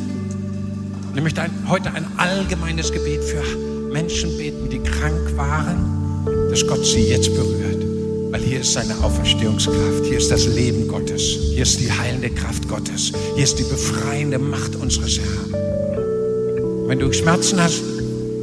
Und 1.09 1.17
ich 1.17 1.21
möchte 1.21 1.41
ein, 1.41 1.51
heute 1.67 1.91
ein 1.91 2.05
allgemeines 2.15 2.93
Gebet 2.93 3.25
für 3.25 3.43
Menschen 3.91 4.37
beten, 4.37 4.69
die 4.69 4.79
krank 4.79 5.35
waren, 5.35 6.23
dass 6.49 6.65
Gott 6.65 6.85
sie 6.85 7.09
jetzt 7.09 7.35
berührt. 7.35 7.83
Weil 8.31 8.41
hier 8.41 8.61
ist 8.61 8.71
seine 8.71 8.95
Auferstehungskraft, 9.03 10.05
hier 10.05 10.19
ist 10.19 10.31
das 10.31 10.45
Leben 10.45 10.87
Gottes, 10.87 11.21
hier 11.21 11.63
ist 11.63 11.77
die 11.81 11.91
heilende 11.91 12.29
Kraft 12.29 12.69
Gottes, 12.69 13.11
hier 13.35 13.43
ist 13.43 13.59
die 13.59 13.63
befreiende 13.63 14.39
Macht 14.39 14.77
unseres 14.77 15.19
Herrn. 15.19 16.87
Wenn 16.87 16.99
du 16.99 17.11
Schmerzen 17.11 17.61
hast 17.61 17.81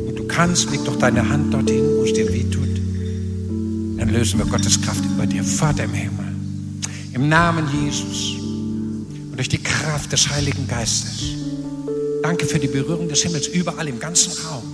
und 0.07 0.19
du 0.19 0.25
kannst, 0.25 0.71
leg 0.71 0.85
doch 0.85 0.99
deine 0.99 1.27
Hand 1.27 1.55
dorthin, 1.55 1.97
wo 1.97 2.03
es 2.03 2.13
dir 2.13 2.31
weh 2.31 2.45
tut. 2.45 2.66
Dann 3.97 4.09
lösen 4.09 4.39
wir 4.39 4.47
Gottes 4.47 4.81
Kraft 4.81 5.05
über 5.05 5.27
dir, 5.27 5.43
Vater 5.43 5.85
im 5.85 5.95
Himmel. 5.95 6.27
Im 7.13 7.29
Namen 7.29 7.67
Jesus 7.83 8.41
und 9.31 9.37
durch 9.37 9.49
die 9.49 9.63
Kraft 9.63 10.13
des 10.13 10.29
Heiligen 10.31 10.67
Geistes. 10.69 11.25
Danke 12.23 12.47
für 12.47 12.59
die 12.59 12.69
Berührung 12.69 13.09
des 13.09 13.23
Himmels 13.23 13.47
überall 13.47 13.89
im 13.89 13.99
ganzen 13.99 14.33
Raum, 14.45 14.65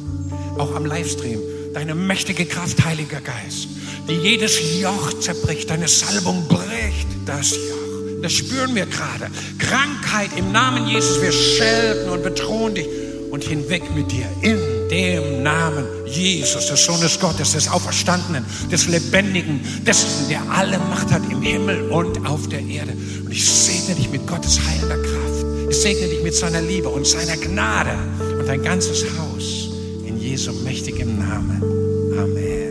auch 0.58 0.74
am 0.74 0.86
Livestream. 0.86 1.38
Deine 1.74 1.94
mächtige 1.94 2.46
Kraft, 2.46 2.84
Heiliger 2.84 3.20
Geist 3.20 3.68
die 4.08 4.14
jedes 4.14 4.80
Joch 4.80 5.12
zerbricht. 5.20 5.70
Deine 5.70 5.88
Salbung 5.88 6.46
bricht 6.48 7.08
das 7.26 7.52
Joch. 7.52 8.22
Das 8.22 8.32
spüren 8.32 8.74
wir 8.74 8.86
gerade. 8.86 9.30
Krankheit 9.58 10.30
im 10.36 10.52
Namen 10.52 10.86
Jesus. 10.86 11.20
Wir 11.20 11.32
schelten 11.32 12.10
und 12.10 12.22
bedrohen 12.22 12.74
dich 12.74 12.86
und 13.30 13.42
hinweg 13.44 13.82
mit 13.94 14.10
dir 14.12 14.26
in 14.42 14.81
dem 14.92 15.42
Namen 15.42 15.86
Jesus, 16.04 16.66
des 16.66 16.84
Sohnes 16.84 17.18
Gottes, 17.18 17.52
des 17.52 17.66
Auferstandenen, 17.68 18.44
des 18.70 18.86
Lebendigen, 18.88 19.60
dessen, 19.86 20.28
der 20.28 20.42
alle 20.50 20.78
Macht 20.78 21.10
hat 21.10 21.22
im 21.30 21.40
Himmel 21.40 21.90
und 21.90 22.26
auf 22.26 22.46
der 22.48 22.60
Erde. 22.60 22.92
Und 23.24 23.32
ich 23.32 23.48
segne 23.48 23.94
dich 23.94 24.10
mit 24.10 24.26
Gottes 24.26 24.60
heilender 24.60 24.98
Kraft. 24.98 25.46
Ich 25.70 25.80
segne 25.80 26.06
dich 26.08 26.22
mit 26.22 26.34
seiner 26.34 26.60
Liebe 26.60 26.90
und 26.90 27.06
seiner 27.06 27.38
Gnade 27.38 27.96
und 28.38 28.46
dein 28.46 28.62
ganzes 28.62 29.04
Haus 29.18 29.70
in 30.06 30.20
Jesu 30.20 30.52
mächtigem 30.62 31.18
Namen. 31.18 31.62
Amen. 32.18 32.61